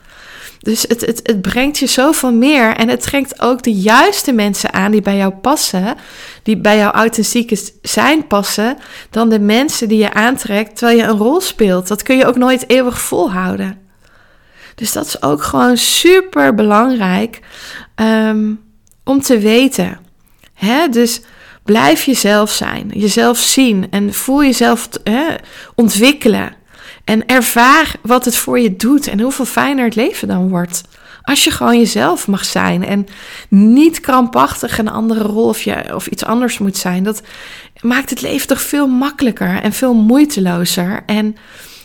Dus 0.63 0.85
het, 0.87 1.01
het, 1.01 1.19
het 1.23 1.41
brengt 1.41 1.77
je 1.77 1.87
zoveel 1.87 2.33
meer. 2.33 2.75
En 2.75 2.89
het 2.89 3.01
trekt 3.01 3.41
ook 3.41 3.63
de 3.63 3.73
juiste 3.73 4.31
mensen 4.31 4.73
aan 4.73 4.91
die 4.91 5.01
bij 5.01 5.17
jou 5.17 5.33
passen. 5.33 5.95
Die 6.43 6.57
bij 6.57 6.77
jouw 6.77 6.91
authentieke 6.91 7.57
zijn 7.81 8.27
passen. 8.27 8.77
Dan 9.09 9.29
de 9.29 9.39
mensen 9.39 9.87
die 9.87 9.97
je 9.97 10.13
aantrekt 10.13 10.77
terwijl 10.77 10.97
je 10.97 11.03
een 11.03 11.17
rol 11.17 11.41
speelt. 11.41 11.87
Dat 11.87 12.03
kun 12.03 12.17
je 12.17 12.25
ook 12.25 12.37
nooit 12.37 12.69
eeuwig 12.69 13.01
volhouden. 13.01 13.77
Dus 14.75 14.91
dat 14.91 15.05
is 15.05 15.21
ook 15.21 15.43
gewoon 15.43 15.77
super 15.77 16.55
belangrijk 16.55 17.39
um, 17.95 18.61
om 19.03 19.21
te 19.21 19.39
weten. 19.39 19.99
Hè? 20.53 20.87
Dus 20.89 21.21
blijf 21.63 22.03
jezelf 22.03 22.51
zijn, 22.51 22.91
jezelf 22.93 23.37
zien 23.37 23.87
en 23.89 24.13
voel 24.13 24.43
jezelf 24.43 24.89
hè, 25.03 25.35
ontwikkelen. 25.75 26.55
En 27.03 27.25
ervaar 27.25 27.95
wat 28.01 28.25
het 28.25 28.35
voor 28.35 28.59
je 28.59 28.75
doet 28.75 29.07
en 29.07 29.19
hoeveel 29.19 29.45
fijner 29.45 29.85
het 29.85 29.95
leven 29.95 30.27
dan 30.27 30.49
wordt. 30.49 30.81
Als 31.21 31.43
je 31.43 31.51
gewoon 31.51 31.77
jezelf 31.77 32.27
mag 32.27 32.45
zijn 32.45 32.85
en 32.85 33.07
niet 33.49 33.99
krampachtig 33.99 34.77
een 34.77 34.89
andere 34.89 35.21
rol 35.21 35.47
of, 35.47 35.61
je, 35.61 35.95
of 35.95 36.07
iets 36.07 36.25
anders 36.25 36.57
moet 36.57 36.77
zijn. 36.77 37.03
Dat 37.03 37.21
maakt 37.81 38.09
het 38.09 38.21
leven 38.21 38.47
toch 38.47 38.61
veel 38.61 38.87
makkelijker 38.87 39.61
en 39.61 39.73
veel 39.73 39.93
moeitelozer. 39.93 41.03
En 41.05 41.37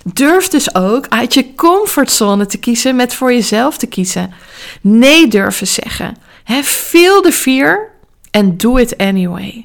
durf 0.04 0.48
dus 0.48 0.74
ook 0.74 1.06
uit 1.08 1.34
je 1.34 1.54
comfortzone 1.54 2.46
te 2.46 2.58
kiezen 2.58 2.96
met 2.96 3.14
voor 3.14 3.32
jezelf 3.32 3.78
te 3.78 3.86
kiezen. 3.86 4.32
Nee 4.80 5.28
durven 5.28 5.66
zeggen. 5.66 6.16
He, 6.44 6.62
feel 6.62 7.20
the 7.20 7.32
fear 7.32 7.90
and 8.30 8.60
do 8.60 8.76
it 8.76 8.96
anyway. 8.96 9.64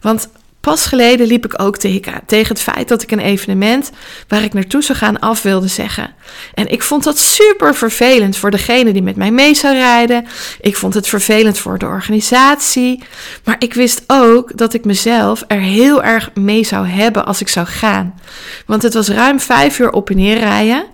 Want 0.00 0.28
Pas 0.66 0.86
geleden 0.86 1.26
liep 1.26 1.44
ik 1.44 1.62
ook 1.62 1.76
tegen, 1.76 2.20
tegen 2.26 2.48
het 2.48 2.60
feit 2.60 2.88
dat 2.88 3.02
ik 3.02 3.10
een 3.10 3.18
evenement 3.18 3.90
waar 4.28 4.42
ik 4.42 4.52
naartoe 4.52 4.82
zou 4.82 4.98
gaan 4.98 5.20
af 5.20 5.42
wilde 5.42 5.68
zeggen. 5.68 6.14
En 6.54 6.68
ik 6.68 6.82
vond 6.82 7.04
dat 7.04 7.18
super 7.18 7.74
vervelend 7.74 8.36
voor 8.36 8.50
degene 8.50 8.92
die 8.92 9.02
met 9.02 9.16
mij 9.16 9.30
mee 9.30 9.54
zou 9.54 9.74
rijden. 9.74 10.26
Ik 10.60 10.76
vond 10.76 10.94
het 10.94 11.08
vervelend 11.08 11.58
voor 11.58 11.78
de 11.78 11.86
organisatie. 11.86 13.02
Maar 13.44 13.56
ik 13.58 13.74
wist 13.74 14.02
ook 14.06 14.56
dat 14.56 14.74
ik 14.74 14.84
mezelf 14.84 15.44
er 15.46 15.60
heel 15.60 16.02
erg 16.02 16.30
mee 16.34 16.64
zou 16.64 16.86
hebben 16.86 17.26
als 17.26 17.40
ik 17.40 17.48
zou 17.48 17.66
gaan. 17.66 18.20
Want 18.66 18.82
het 18.82 18.94
was 18.94 19.08
ruim 19.08 19.40
vijf 19.40 19.78
uur 19.78 19.92
op 19.92 20.10
en 20.10 20.16
neer 20.16 20.38
rijden 20.38 20.84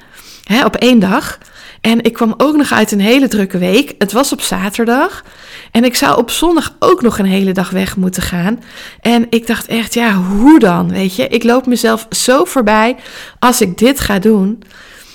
hè, 0.44 0.64
op 0.64 0.76
één 0.76 0.98
dag. 0.98 1.38
En 1.80 2.02
ik 2.02 2.12
kwam 2.12 2.34
ook 2.36 2.56
nog 2.56 2.72
uit 2.72 2.92
een 2.92 3.00
hele 3.00 3.28
drukke 3.28 3.58
week. 3.58 3.94
Het 3.98 4.12
was 4.12 4.32
op 4.32 4.40
zaterdag. 4.40 5.24
En 5.72 5.84
ik 5.84 5.94
zou 5.94 6.18
op 6.18 6.30
zondag 6.30 6.76
ook 6.78 7.02
nog 7.02 7.18
een 7.18 7.26
hele 7.26 7.52
dag 7.52 7.70
weg 7.70 7.96
moeten 7.96 8.22
gaan. 8.22 8.62
En 9.00 9.26
ik 9.30 9.46
dacht 9.46 9.66
echt, 9.66 9.94
ja, 9.94 10.14
hoe 10.14 10.58
dan? 10.58 10.88
Weet 10.90 11.16
je, 11.16 11.28
ik 11.28 11.44
loop 11.44 11.66
mezelf 11.66 12.06
zo 12.10 12.44
voorbij 12.44 12.96
als 13.38 13.60
ik 13.60 13.78
dit 13.78 14.00
ga 14.00 14.18
doen. 14.18 14.62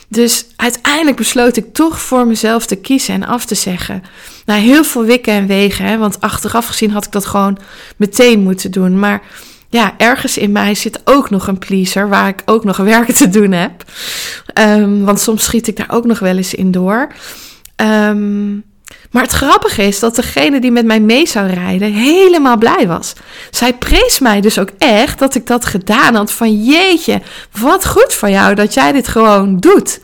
Dus 0.08 0.46
uiteindelijk 0.56 1.18
besloot 1.18 1.58
ik 1.58 1.74
toch 1.74 2.00
voor 2.00 2.28
mezelf 2.28 2.66
te 2.66 2.76
kiezen 2.76 3.14
en 3.14 3.24
af 3.24 3.46
te 3.46 3.56
zeggen. 3.56 4.04
Nou, 4.46 4.62
heel 4.62 4.84
veel 4.84 5.04
wikken 5.04 5.34
en 5.34 5.48
wegen, 5.48 5.86
hè, 5.86 5.98
want 5.98 6.22
achteraf 6.22 6.68
gezien 6.68 6.92
had 6.92 7.06
ik 7.06 7.12
dat 7.12 7.26
gewoon 7.26 7.58
meteen 7.98 8.40
moeten 8.40 8.72
doen. 8.72 9.00
Maar 9.00 9.22
ja, 9.70 9.94
ergens 9.98 10.38
in 10.38 10.52
mij 10.52 10.76
zit 10.76 11.02
ook 11.04 11.30
nog 11.30 11.48
een 11.48 11.58
pleaser 11.58 12.10
waar 12.10 12.28
ik 12.28 12.42
ook 12.46 12.64
nog 12.64 12.78
werk 12.78 13.12
te 13.12 13.30
doen 13.30 13.52
heb. 13.52 13.84
Um, 14.54 15.06
want 15.06 15.20
soms 15.20 15.44
schiet 15.44 15.68
ik 15.68 15.78
daar 15.78 15.92
ook 15.92 16.06
nog 16.06 16.20
wel 16.20 16.38
eens 16.38 16.54
in 16.54 16.72
door. 16.72 17.08
Um, 17.76 18.64
maar 19.12 19.24
het 19.24 19.32
grappige 19.32 19.84
is 19.84 20.00
dat 20.00 20.16
degene 20.16 20.60
die 20.60 20.72
met 20.72 20.86
mij 20.86 21.00
mee 21.00 21.28
zou 21.28 21.48
rijden 21.48 21.94
helemaal 21.94 22.58
blij 22.58 22.88
was. 22.88 23.14
Zij 23.52 23.74
prees 23.74 24.20
mij 24.20 24.42
dus 24.42 24.60
ook 24.60 24.70
echt 24.78 25.20
dat 25.20 25.36
ik 25.36 25.48
dat 25.48 25.66
gedaan 25.66 26.16
had. 26.16 26.32
Van 26.32 26.64
jeetje, 26.64 27.22
wat 27.60 27.88
goed 27.88 28.14
van 28.14 28.32
jou 28.32 28.56
dat 28.56 28.74
jij 28.74 28.92
dit 28.92 29.08
gewoon 29.08 29.58
doet. 29.58 30.00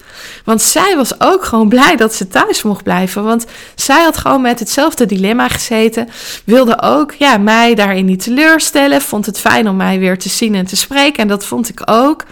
Want 0.46 0.62
zij 0.62 0.96
was 0.96 1.22
ook 1.22 1.46
gewoon 1.46 1.70
blij 1.70 1.96
dat 1.96 2.14
ze 2.14 2.28
thuis 2.28 2.64
mocht 2.64 2.84
blijven. 2.84 3.24
Want 3.24 3.46
zij 3.76 4.04
had 4.04 4.18
gewoon 4.18 4.42
met 4.42 4.60
hetzelfde 4.60 5.06
dilemma 5.06 5.48
gezeten. 5.48 6.10
Wilde 6.46 6.82
ook 6.82 7.14
ja, 7.14 7.38
mij 7.38 7.76
daarin 7.76 8.06
niet 8.06 8.24
teleurstellen. 8.24 9.02
Vond 9.02 9.26
het 9.26 9.40
fijn 9.40 9.70
om 9.70 9.76
mij 9.76 10.00
weer 10.00 10.20
te 10.20 10.30
zien 10.30 10.56
en 10.56 10.66
te 10.66 10.76
spreken. 10.76 11.22
En 11.22 11.28
dat 11.28 11.46
vond 11.46 11.70
ik 11.70 11.82
ook. 11.86 12.24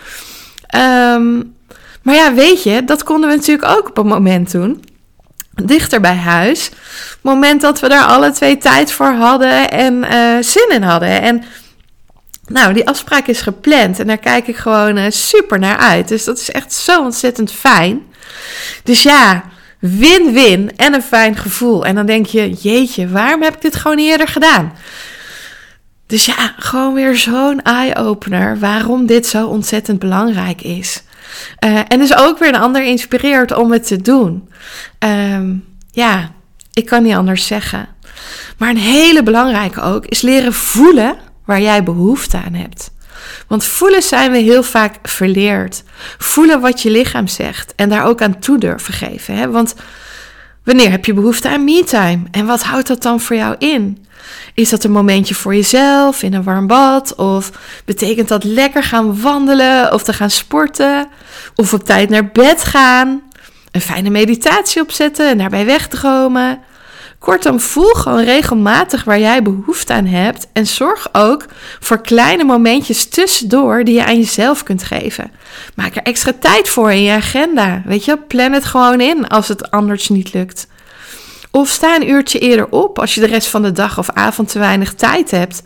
Um, 1.16 1.56
maar 2.02 2.16
ja, 2.16 2.34
weet 2.34 2.64
je, 2.64 2.84
dat 2.86 3.04
konden 3.04 3.30
we 3.30 3.36
natuurlijk 3.36 3.78
ook 3.78 3.90
op 3.90 3.98
een 3.98 4.08
moment 4.08 4.52
doen 4.52 4.84
dichter 5.54 6.02
bij 6.02 6.16
huis. 6.16 6.70
Moment 7.22 7.62
dat 7.62 7.80
we 7.80 7.90
daar 7.90 8.06
alle 8.06 8.32
twee 8.32 8.58
tijd 8.58 8.92
voor 8.92 9.14
hadden 9.14 9.72
en 9.72 9.94
uh, 9.94 10.38
zin 10.42 10.70
in 10.70 10.84
hadden. 10.84 11.22
En 11.22 11.44
nou, 12.48 12.74
die 12.74 12.88
afspraak 12.88 13.28
is 13.28 13.42
gepland 13.42 14.00
en 14.00 14.08
daar 14.08 14.18
kijk 14.18 14.48
ik 14.48 14.56
gewoon 14.58 14.98
uh, 14.98 15.06
super 15.10 15.60
naar 15.60 15.78
uit. 15.78 16.08
Dus 16.08 16.24
dat 16.24 16.40
is 16.40 16.52
echt 16.52 16.74
zo 16.74 17.02
ontzettend 17.02 17.52
fijn. 17.52 18.02
Dus 18.84 19.04
ja, 19.04 19.44
win-win 19.80 20.72
en 20.76 20.94
een 20.94 21.04
fijn 21.04 21.38
gevoel. 21.38 21.86
En 21.86 21.96
dan 21.96 22.06
denk 22.06 22.26
je, 22.26 22.52
jeetje, 22.52 23.10
waarom 23.10 23.42
heb 23.42 23.56
ik 23.56 23.62
dit 23.62 23.76
gewoon 23.76 23.98
niet 23.98 24.10
eerder 24.10 24.28
gedaan? 24.28 24.74
Dus 26.08 26.26
ja, 26.26 26.54
gewoon 26.58 26.94
weer 26.94 27.18
zo'n 27.18 27.62
eye-opener 27.62 28.60
waarom 28.60 29.06
dit 29.06 29.28
zo 29.28 29.48
ontzettend 29.48 30.00
belangrijk 30.00 30.62
is. 30.62 31.04
Uh, 31.66 31.80
en 31.88 32.00
dus 32.00 32.16
ook 32.16 32.40
weer 32.40 32.48
een 32.48 32.62
ander 32.62 32.84
inspireert 32.84 33.56
om 33.56 33.72
het 33.72 33.88
te 33.88 34.02
doen. 34.02 34.50
Um, 35.00 35.66
ja, 35.92 36.32
ik 36.74 36.86
kan 36.86 37.04
niet 37.04 37.16
anders 37.16 37.48
zeggen. 37.48 37.88
Maar 38.58 38.70
een 38.70 38.78
hele 38.78 39.24
belangrijke 39.24 39.82
ook 39.82 40.06
is 40.06 40.22
leren 40.22 40.54
voelen 40.54 41.16
waar 41.46 41.62
jij 41.62 41.84
behoefte 41.84 42.38
aan 42.38 42.54
hebt. 42.54 42.92
Want 43.48 43.64
voelen 43.64 44.02
zijn 44.02 44.32
we 44.32 44.38
heel 44.38 44.64
vaak 44.64 45.08
verleerd. 45.08 45.84
Voelen 46.18 46.62
wat 46.62 46.82
je 46.82 46.90
lichaam 46.90 47.28
zegt 47.28 47.76
en 47.76 47.90
daar 47.90 48.06
ook 48.06 48.22
aan 48.22 48.40
toe 48.40 48.58
durven 48.58 48.94
geven. 48.94 49.36
Hè? 49.36 49.50
Want 49.50 49.76
Wanneer 50.64 50.92
heb 50.92 51.06
je 51.06 51.14
behoefte 51.14 51.50
aan 51.50 51.64
me-time? 51.64 52.24
En 52.32 52.46
wat 52.46 52.64
houdt 52.64 52.88
dat 52.88 53.02
dan 53.02 53.20
voor 53.20 53.36
jou 53.36 53.56
in? 53.58 54.06
Is 54.54 54.70
dat 54.70 54.84
een 54.84 54.92
momentje 54.92 55.36
voor 55.36 55.56
jezelf 55.56 56.24
in 56.24 56.34
een 56.34 56.44
warm 56.44 56.68
bad? 56.68 57.16
Of 57.16 57.52
betekent 57.86 58.28
dat 58.28 58.44
lekker 58.44 58.84
gaan 58.84 59.22
wandelen 59.22 59.94
of 59.94 60.04
te 60.04 60.14
gaan 60.14 60.30
sporten? 60.30 61.08
Of 61.56 61.74
op 61.74 61.84
tijd 61.84 62.10
naar 62.10 62.32
bed 62.32 62.64
gaan? 62.64 63.22
Een 63.72 63.82
fijne 63.82 64.10
meditatie 64.10 64.82
opzetten 64.82 65.30
en 65.30 65.38
daarbij 65.38 65.66
wegdromen? 65.66 66.60
Kortom, 67.20 67.60
voel 67.60 67.94
gewoon 67.94 68.24
regelmatig 68.24 69.04
waar 69.04 69.20
jij 69.20 69.42
behoefte 69.42 69.94
aan 69.94 70.06
hebt 70.06 70.48
en 70.54 70.68
zorg 70.68 71.08
ook 71.12 71.46
voor 71.80 72.02
kleine 72.02 72.44
momentjes 72.44 73.06
tussendoor 73.10 73.84
die 73.84 73.94
je 73.94 74.06
aan 74.06 74.18
jezelf 74.18 74.64
kunt 74.64 74.84
geven. 74.84 75.32
Maak 75.76 75.96
er 75.96 76.04
extra 76.04 76.32
tijd 76.40 76.70
voor 76.70 76.92
in 76.92 77.04
je 77.04 77.12
agenda. 77.12 77.82
Weet 77.86 78.06
je, 78.06 78.18
plan 78.18 78.52
het 78.52 78.66
gewoon 78.66 79.02
in 79.02 79.28
als 79.28 79.48
het 79.48 79.72
anders 79.72 80.10
niet 80.10 80.34
lukt. 80.34 80.68
Of 81.52 81.70
sta 81.70 81.96
een 81.96 82.10
uurtje 82.10 82.40
eerder 82.40 82.68
op 82.70 83.00
als 83.00 83.16
je 83.16 83.22
de 83.22 83.28
rest 83.28 83.48
van 83.48 83.62
de 83.62 83.72
dag 83.72 83.98
of 83.98 84.10
avond 84.10 84.50
te 84.50 84.60
weinig 84.60 84.94
tijd 84.94 85.32
hebt. 85.32 85.62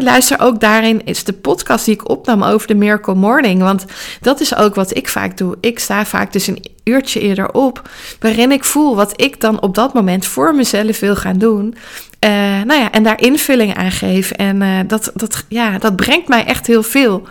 luister 0.00 0.40
ook 0.40 0.60
daarin 0.60 1.04
is 1.04 1.24
de 1.24 1.32
podcast 1.32 1.84
die 1.84 1.94
ik 1.94 2.08
opnam 2.08 2.42
over 2.42 2.66
de 2.66 2.74
Miracle 2.74 3.14
Morning. 3.14 3.60
Want 3.60 3.84
dat 4.20 4.40
is 4.40 4.56
ook 4.56 4.74
wat 4.74 4.96
ik 4.96 5.08
vaak 5.08 5.36
doe. 5.36 5.56
Ik 5.60 5.78
sta 5.78 6.04
vaak 6.04 6.32
dus 6.32 6.46
een 6.46 6.64
uurtje 6.84 7.20
eerder 7.20 7.52
op. 7.52 7.88
Waarin 8.20 8.52
ik 8.52 8.64
voel 8.64 8.96
wat 8.96 9.20
ik 9.20 9.40
dan 9.40 9.62
op 9.62 9.74
dat 9.74 9.94
moment 9.94 10.26
voor 10.26 10.54
mezelf 10.54 11.00
wil 11.00 11.16
gaan 11.16 11.38
doen. 11.38 11.74
Uh, 12.20 12.30
nou 12.62 12.80
ja, 12.80 12.92
en 12.92 13.02
daar 13.02 13.20
invulling 13.20 13.76
aan 13.76 13.92
geef. 13.92 14.30
En 14.30 14.60
uh, 14.62 14.78
dat, 14.86 15.10
dat, 15.14 15.44
ja, 15.48 15.78
dat 15.78 15.96
brengt 15.96 16.28
mij 16.28 16.44
echt 16.44 16.66
heel 16.66 16.82
veel. 16.82 17.28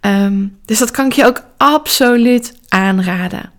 Um, 0.00 0.58
dus 0.64 0.78
dat 0.78 0.90
kan 0.90 1.06
ik 1.06 1.12
je 1.12 1.26
ook 1.26 1.42
absoluut 1.56 2.54
aanraden. 2.68 3.57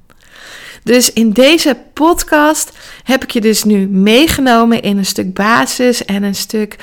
Dus 0.84 1.14
in 1.14 1.32
deze 1.32 1.78
podcast 1.94 2.78
heb 3.04 3.24
ik 3.24 3.32
je 3.32 3.42
dus 3.42 3.64
nu 3.64 3.88
meegenomen 3.88 4.82
in 4.82 4.98
een 4.98 5.06
stuk 5.06 5.34
basis 5.34 6.06
en 6.06 6.24
een 6.24 6.36
stuk 6.36 6.76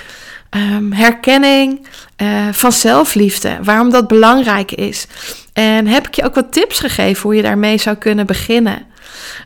um, 0.50 0.92
herkenning 0.92 1.86
uh, 2.22 2.48
van 2.52 2.72
zelfliefde. 2.72 3.58
Waarom 3.62 3.90
dat 3.90 4.08
belangrijk 4.08 4.72
is. 4.72 5.06
En 5.52 5.86
heb 5.86 6.06
ik 6.06 6.14
je 6.14 6.24
ook 6.24 6.34
wat 6.34 6.52
tips 6.52 6.78
gegeven 6.78 7.22
hoe 7.22 7.34
je 7.34 7.42
daarmee 7.42 7.78
zou 7.78 7.96
kunnen 7.96 8.26
beginnen. 8.26 8.86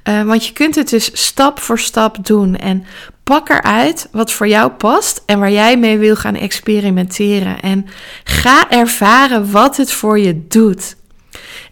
Uh, 0.05 0.23
want 0.23 0.47
je 0.47 0.53
kunt 0.53 0.75
het 0.75 0.91
dus 0.91 1.11
stap 1.13 1.61
voor 1.61 1.79
stap 1.79 2.27
doen. 2.27 2.57
En 2.57 2.85
pak 3.25 3.49
eruit 3.49 4.09
wat 4.13 4.33
voor 4.33 4.49
jou 4.49 4.71
past 4.71 5.23
en 5.27 5.39
waar 5.39 5.51
jij 5.51 5.77
mee 5.77 5.99
wil 5.99 6.17
gaan 6.17 6.37
experimenteren. 6.37 7.61
En 7.61 7.87
ga 8.25 8.71
ervaren 8.71 9.51
wat 9.51 9.77
het 9.77 9.93
voor 9.93 10.19
je 10.19 10.47
doet. 10.49 10.97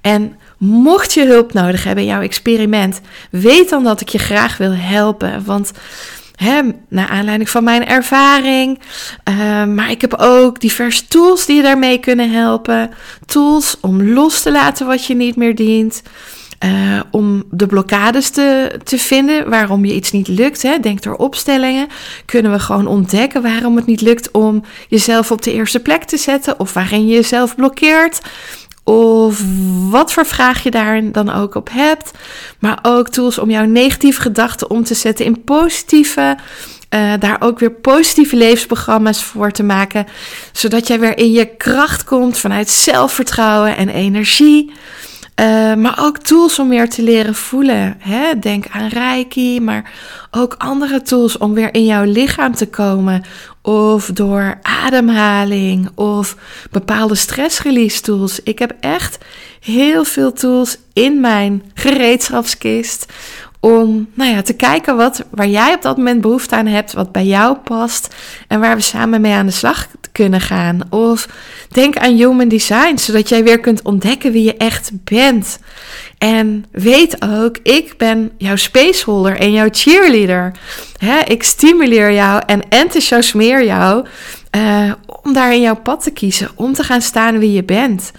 En 0.00 0.36
Mocht 0.58 1.14
je 1.14 1.26
hulp 1.26 1.52
nodig 1.52 1.84
hebben 1.84 2.04
in 2.04 2.10
jouw 2.10 2.20
experiment, 2.20 3.00
weet 3.30 3.68
dan 3.68 3.84
dat 3.84 4.00
ik 4.00 4.08
je 4.08 4.18
graag 4.18 4.56
wil 4.56 4.72
helpen. 4.74 5.44
Want 5.44 5.72
hè, 6.34 6.60
naar 6.88 7.08
aanleiding 7.08 7.50
van 7.50 7.64
mijn 7.64 7.86
ervaring, 7.86 8.78
uh, 9.28 9.64
maar 9.64 9.90
ik 9.90 10.00
heb 10.00 10.14
ook 10.14 10.60
diverse 10.60 11.06
tools 11.06 11.46
die 11.46 11.56
je 11.56 11.62
daarmee 11.62 11.98
kunnen 11.98 12.30
helpen. 12.30 12.90
Tools 13.26 13.76
om 13.80 14.02
los 14.02 14.42
te 14.42 14.52
laten 14.52 14.86
wat 14.86 15.04
je 15.04 15.14
niet 15.14 15.36
meer 15.36 15.54
dient. 15.54 16.02
Uh, 16.64 17.00
om 17.10 17.44
de 17.50 17.66
blokkades 17.66 18.30
te, 18.30 18.78
te 18.84 18.98
vinden 18.98 19.50
waarom 19.50 19.84
je 19.84 19.94
iets 19.94 20.10
niet 20.10 20.28
lukt. 20.28 20.62
Hè. 20.62 20.78
Denk 20.78 21.02
door 21.02 21.16
opstellingen. 21.16 21.86
Kunnen 22.24 22.52
we 22.52 22.58
gewoon 22.58 22.86
ontdekken 22.86 23.42
waarom 23.42 23.76
het 23.76 23.86
niet 23.86 24.00
lukt 24.00 24.30
om 24.30 24.64
jezelf 24.88 25.30
op 25.30 25.42
de 25.42 25.52
eerste 25.52 25.80
plek 25.80 26.04
te 26.04 26.16
zetten. 26.16 26.60
Of 26.60 26.72
waarin 26.72 27.06
je 27.06 27.14
jezelf 27.14 27.54
blokkeert. 27.54 28.20
Of 28.88 29.42
wat 29.90 30.12
voor 30.12 30.26
vraag 30.26 30.62
je 30.62 30.70
daar 30.70 31.12
dan 31.12 31.30
ook 31.30 31.54
op 31.54 31.68
hebt. 31.72 32.10
Maar 32.58 32.78
ook 32.82 33.08
tools 33.08 33.38
om 33.38 33.50
jouw 33.50 33.64
negatieve 33.64 34.20
gedachten 34.20 34.70
om 34.70 34.84
te 34.84 34.94
zetten 34.94 35.24
in 35.24 35.44
positieve. 35.44 36.36
Uh, 36.94 37.12
daar 37.18 37.36
ook 37.40 37.58
weer 37.58 37.70
positieve 37.70 38.36
levensprogramma's 38.36 39.22
voor 39.24 39.50
te 39.50 39.62
maken. 39.62 40.06
Zodat 40.52 40.86
jij 40.86 41.00
weer 41.00 41.18
in 41.18 41.32
je 41.32 41.56
kracht 41.56 42.04
komt 42.04 42.38
vanuit 42.38 42.68
zelfvertrouwen 42.68 43.76
en 43.76 43.88
energie. 43.88 44.72
Uh, 45.40 45.74
maar 45.74 45.98
ook 46.00 46.18
tools 46.18 46.58
om 46.58 46.68
weer 46.68 46.88
te 46.88 47.02
leren 47.02 47.34
voelen. 47.34 47.96
Hè? 47.98 48.38
Denk 48.38 48.64
aan 48.70 48.88
Reiki, 48.88 49.60
maar 49.60 49.92
ook 50.30 50.54
andere 50.58 51.02
tools 51.02 51.38
om 51.38 51.54
weer 51.54 51.74
in 51.74 51.84
jouw 51.84 52.04
lichaam 52.04 52.54
te 52.54 52.68
komen. 52.68 53.24
Of 53.62 54.06
door 54.06 54.58
ademhaling 54.62 55.88
of 55.94 56.36
bepaalde 56.70 57.14
stressrelease 57.14 58.00
tools. 58.00 58.42
Ik 58.42 58.58
heb 58.58 58.74
echt 58.80 59.18
heel 59.60 60.04
veel 60.04 60.32
tools 60.32 60.78
in 60.92 61.20
mijn 61.20 61.62
gereedschapskist 61.74 63.12
om 63.60 64.08
nou 64.14 64.30
ja, 64.30 64.42
te 64.42 64.52
kijken 64.52 64.96
wat, 64.96 65.24
waar 65.30 65.48
jij 65.48 65.74
op 65.74 65.82
dat 65.82 65.96
moment 65.96 66.20
behoefte 66.20 66.56
aan 66.56 66.66
hebt, 66.66 66.92
wat 66.92 67.12
bij 67.12 67.24
jou 67.24 67.56
past 67.56 68.14
en 68.48 68.60
waar 68.60 68.76
we 68.76 68.82
samen 68.82 69.20
mee 69.20 69.32
aan 69.32 69.46
de 69.46 69.52
slag 69.52 69.86
kunnen 70.12 70.40
gaan. 70.40 70.80
Of 70.90 71.28
denk 71.68 71.96
aan 71.96 72.16
human 72.16 72.48
design, 72.48 72.96
zodat 72.96 73.28
jij 73.28 73.44
weer 73.44 73.60
kunt 73.60 73.82
ontdekken 73.82 74.32
wie 74.32 74.44
je 74.44 74.56
echt 74.56 74.90
bent. 75.04 75.58
En 76.18 76.64
weet 76.70 77.16
ook, 77.24 77.58
ik 77.62 77.94
ben 77.96 78.30
jouw 78.36 78.56
spaceholder 78.56 79.36
en 79.36 79.52
jouw 79.52 79.68
cheerleader. 79.70 80.52
ik 81.24 81.42
stimuleer 81.42 82.12
jou 82.12 82.42
en 82.46 82.68
enthousiasmeer 82.68 83.64
jou 83.64 84.06
uh, 84.56 84.92
om 85.22 85.32
daar 85.32 85.54
in 85.54 85.60
jouw 85.60 85.76
pad 85.76 86.02
te 86.02 86.10
kiezen, 86.10 86.50
om 86.54 86.72
te 86.72 86.82
gaan 86.82 87.02
staan 87.02 87.38
wie 87.38 87.52
je 87.52 87.64
bent. 87.64 88.12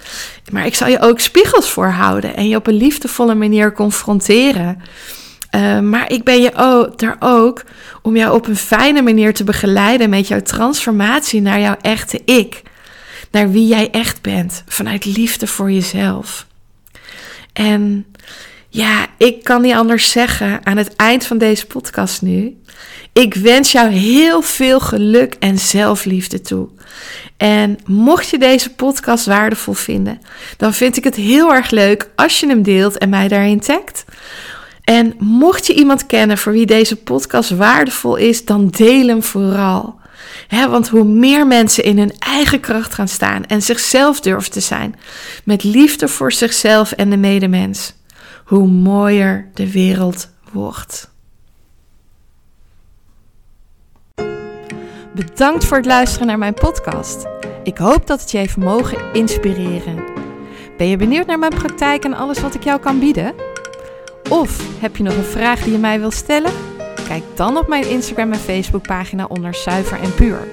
Maar 0.52 0.66
ik 0.66 0.74
zal 0.74 0.88
je 0.88 1.00
ook 1.00 1.20
spiegels 1.20 1.70
voorhouden 1.70 2.36
en 2.36 2.48
je 2.48 2.56
op 2.56 2.66
een 2.66 2.74
liefdevolle 2.74 3.34
manier 3.34 3.72
confronteren. 3.72 4.82
Uh, 5.50 5.80
maar 5.80 6.12
ik 6.12 6.24
ben 6.24 6.40
je 6.40 6.50
er 6.96 7.16
ook 7.18 7.64
om 8.02 8.16
jou 8.16 8.34
op 8.34 8.46
een 8.46 8.56
fijne 8.56 9.02
manier 9.02 9.34
te 9.34 9.44
begeleiden 9.44 10.10
met 10.10 10.28
jouw 10.28 10.42
transformatie 10.42 11.40
naar 11.40 11.60
jouw 11.60 11.76
echte 11.80 12.22
ik. 12.24 12.62
Naar 13.30 13.50
wie 13.50 13.66
jij 13.66 13.90
echt 13.90 14.22
bent, 14.22 14.62
vanuit 14.66 15.04
liefde 15.04 15.46
voor 15.46 15.70
jezelf. 15.70 16.46
En 17.52 18.06
ja, 18.68 19.06
ik 19.16 19.44
kan 19.44 19.62
niet 19.62 19.74
anders 19.74 20.10
zeggen 20.10 20.60
aan 20.62 20.76
het 20.76 20.96
eind 20.96 21.26
van 21.26 21.38
deze 21.38 21.66
podcast 21.66 22.22
nu. 22.22 22.56
Ik 23.12 23.34
wens 23.34 23.72
jou 23.72 23.90
heel 23.90 24.42
veel 24.42 24.80
geluk 24.80 25.36
en 25.38 25.58
zelfliefde 25.58 26.40
toe. 26.40 26.68
En 27.36 27.78
mocht 27.86 28.28
je 28.28 28.38
deze 28.38 28.70
podcast 28.70 29.26
waardevol 29.26 29.74
vinden, 29.74 30.20
dan 30.56 30.74
vind 30.74 30.96
ik 30.96 31.04
het 31.04 31.14
heel 31.14 31.54
erg 31.54 31.70
leuk 31.70 32.10
als 32.16 32.40
je 32.40 32.46
hem 32.46 32.62
deelt 32.62 32.98
en 32.98 33.08
mij 33.08 33.28
daarin 33.28 33.60
tagt. 33.60 34.04
En 34.90 35.14
mocht 35.18 35.66
je 35.66 35.74
iemand 35.74 36.06
kennen 36.06 36.38
voor 36.38 36.52
wie 36.52 36.66
deze 36.66 36.96
podcast 36.96 37.50
waardevol 37.50 38.16
is, 38.16 38.44
dan 38.44 38.68
deel 38.68 39.06
hem 39.06 39.22
vooral. 39.22 39.98
want 40.48 40.88
hoe 40.88 41.04
meer 41.04 41.46
mensen 41.46 41.84
in 41.84 41.98
hun 41.98 42.12
eigen 42.18 42.60
kracht 42.60 42.94
gaan 42.94 43.08
staan 43.08 43.46
en 43.46 43.62
zichzelf 43.62 44.20
durven 44.20 44.50
te 44.50 44.60
zijn, 44.60 44.94
met 45.44 45.64
liefde 45.64 46.08
voor 46.08 46.32
zichzelf 46.32 46.92
en 46.92 47.10
de 47.10 47.16
medemens, 47.16 47.94
hoe 48.44 48.68
mooier 48.68 49.50
de 49.54 49.72
wereld 49.72 50.28
wordt. 50.52 51.10
Bedankt 55.14 55.64
voor 55.64 55.76
het 55.76 55.86
luisteren 55.86 56.26
naar 56.26 56.38
mijn 56.38 56.54
podcast. 56.54 57.26
Ik 57.62 57.78
hoop 57.78 58.06
dat 58.06 58.20
het 58.20 58.30
je 58.30 58.38
heeft 58.38 58.56
mogen 58.56 58.98
inspireren. 59.12 60.04
Ben 60.76 60.88
je 60.88 60.96
benieuwd 60.96 61.26
naar 61.26 61.38
mijn 61.38 61.54
praktijk 61.54 62.04
en 62.04 62.14
alles 62.14 62.40
wat 62.40 62.54
ik 62.54 62.64
jou 62.64 62.80
kan 62.80 62.98
bieden? 62.98 63.49
Of 64.30 64.80
heb 64.80 64.96
je 64.96 65.02
nog 65.02 65.16
een 65.16 65.24
vraag 65.24 65.62
die 65.62 65.72
je 65.72 65.78
mij 65.78 65.98
wilt 65.98 66.14
stellen? 66.14 66.52
Kijk 67.08 67.22
dan 67.34 67.56
op 67.56 67.68
mijn 67.68 67.88
Instagram 67.88 68.32
en 68.32 68.38
Facebook 68.38 68.86
pagina 68.86 69.24
onder 69.24 69.54
Zuiver 69.54 70.00
en 70.00 70.14
Puur. 70.14 70.48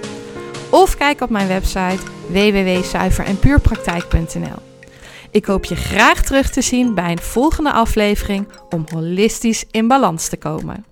Of 0.69 0.97
kijk 0.97 1.21
op 1.21 1.29
mijn 1.29 1.47
website 1.47 1.99
www.zuiverenpuurpraktijk.nl. 2.27 4.59
Ik 5.31 5.45
hoop 5.45 5.65
je 5.65 5.75
graag 5.75 6.23
terug 6.23 6.49
te 6.49 6.61
zien 6.61 6.93
bij 6.93 7.11
een 7.11 7.19
volgende 7.19 7.71
aflevering 7.71 8.47
om 8.69 8.85
holistisch 8.93 9.65
in 9.71 9.87
balans 9.87 10.29
te 10.29 10.37
komen. 10.37 10.85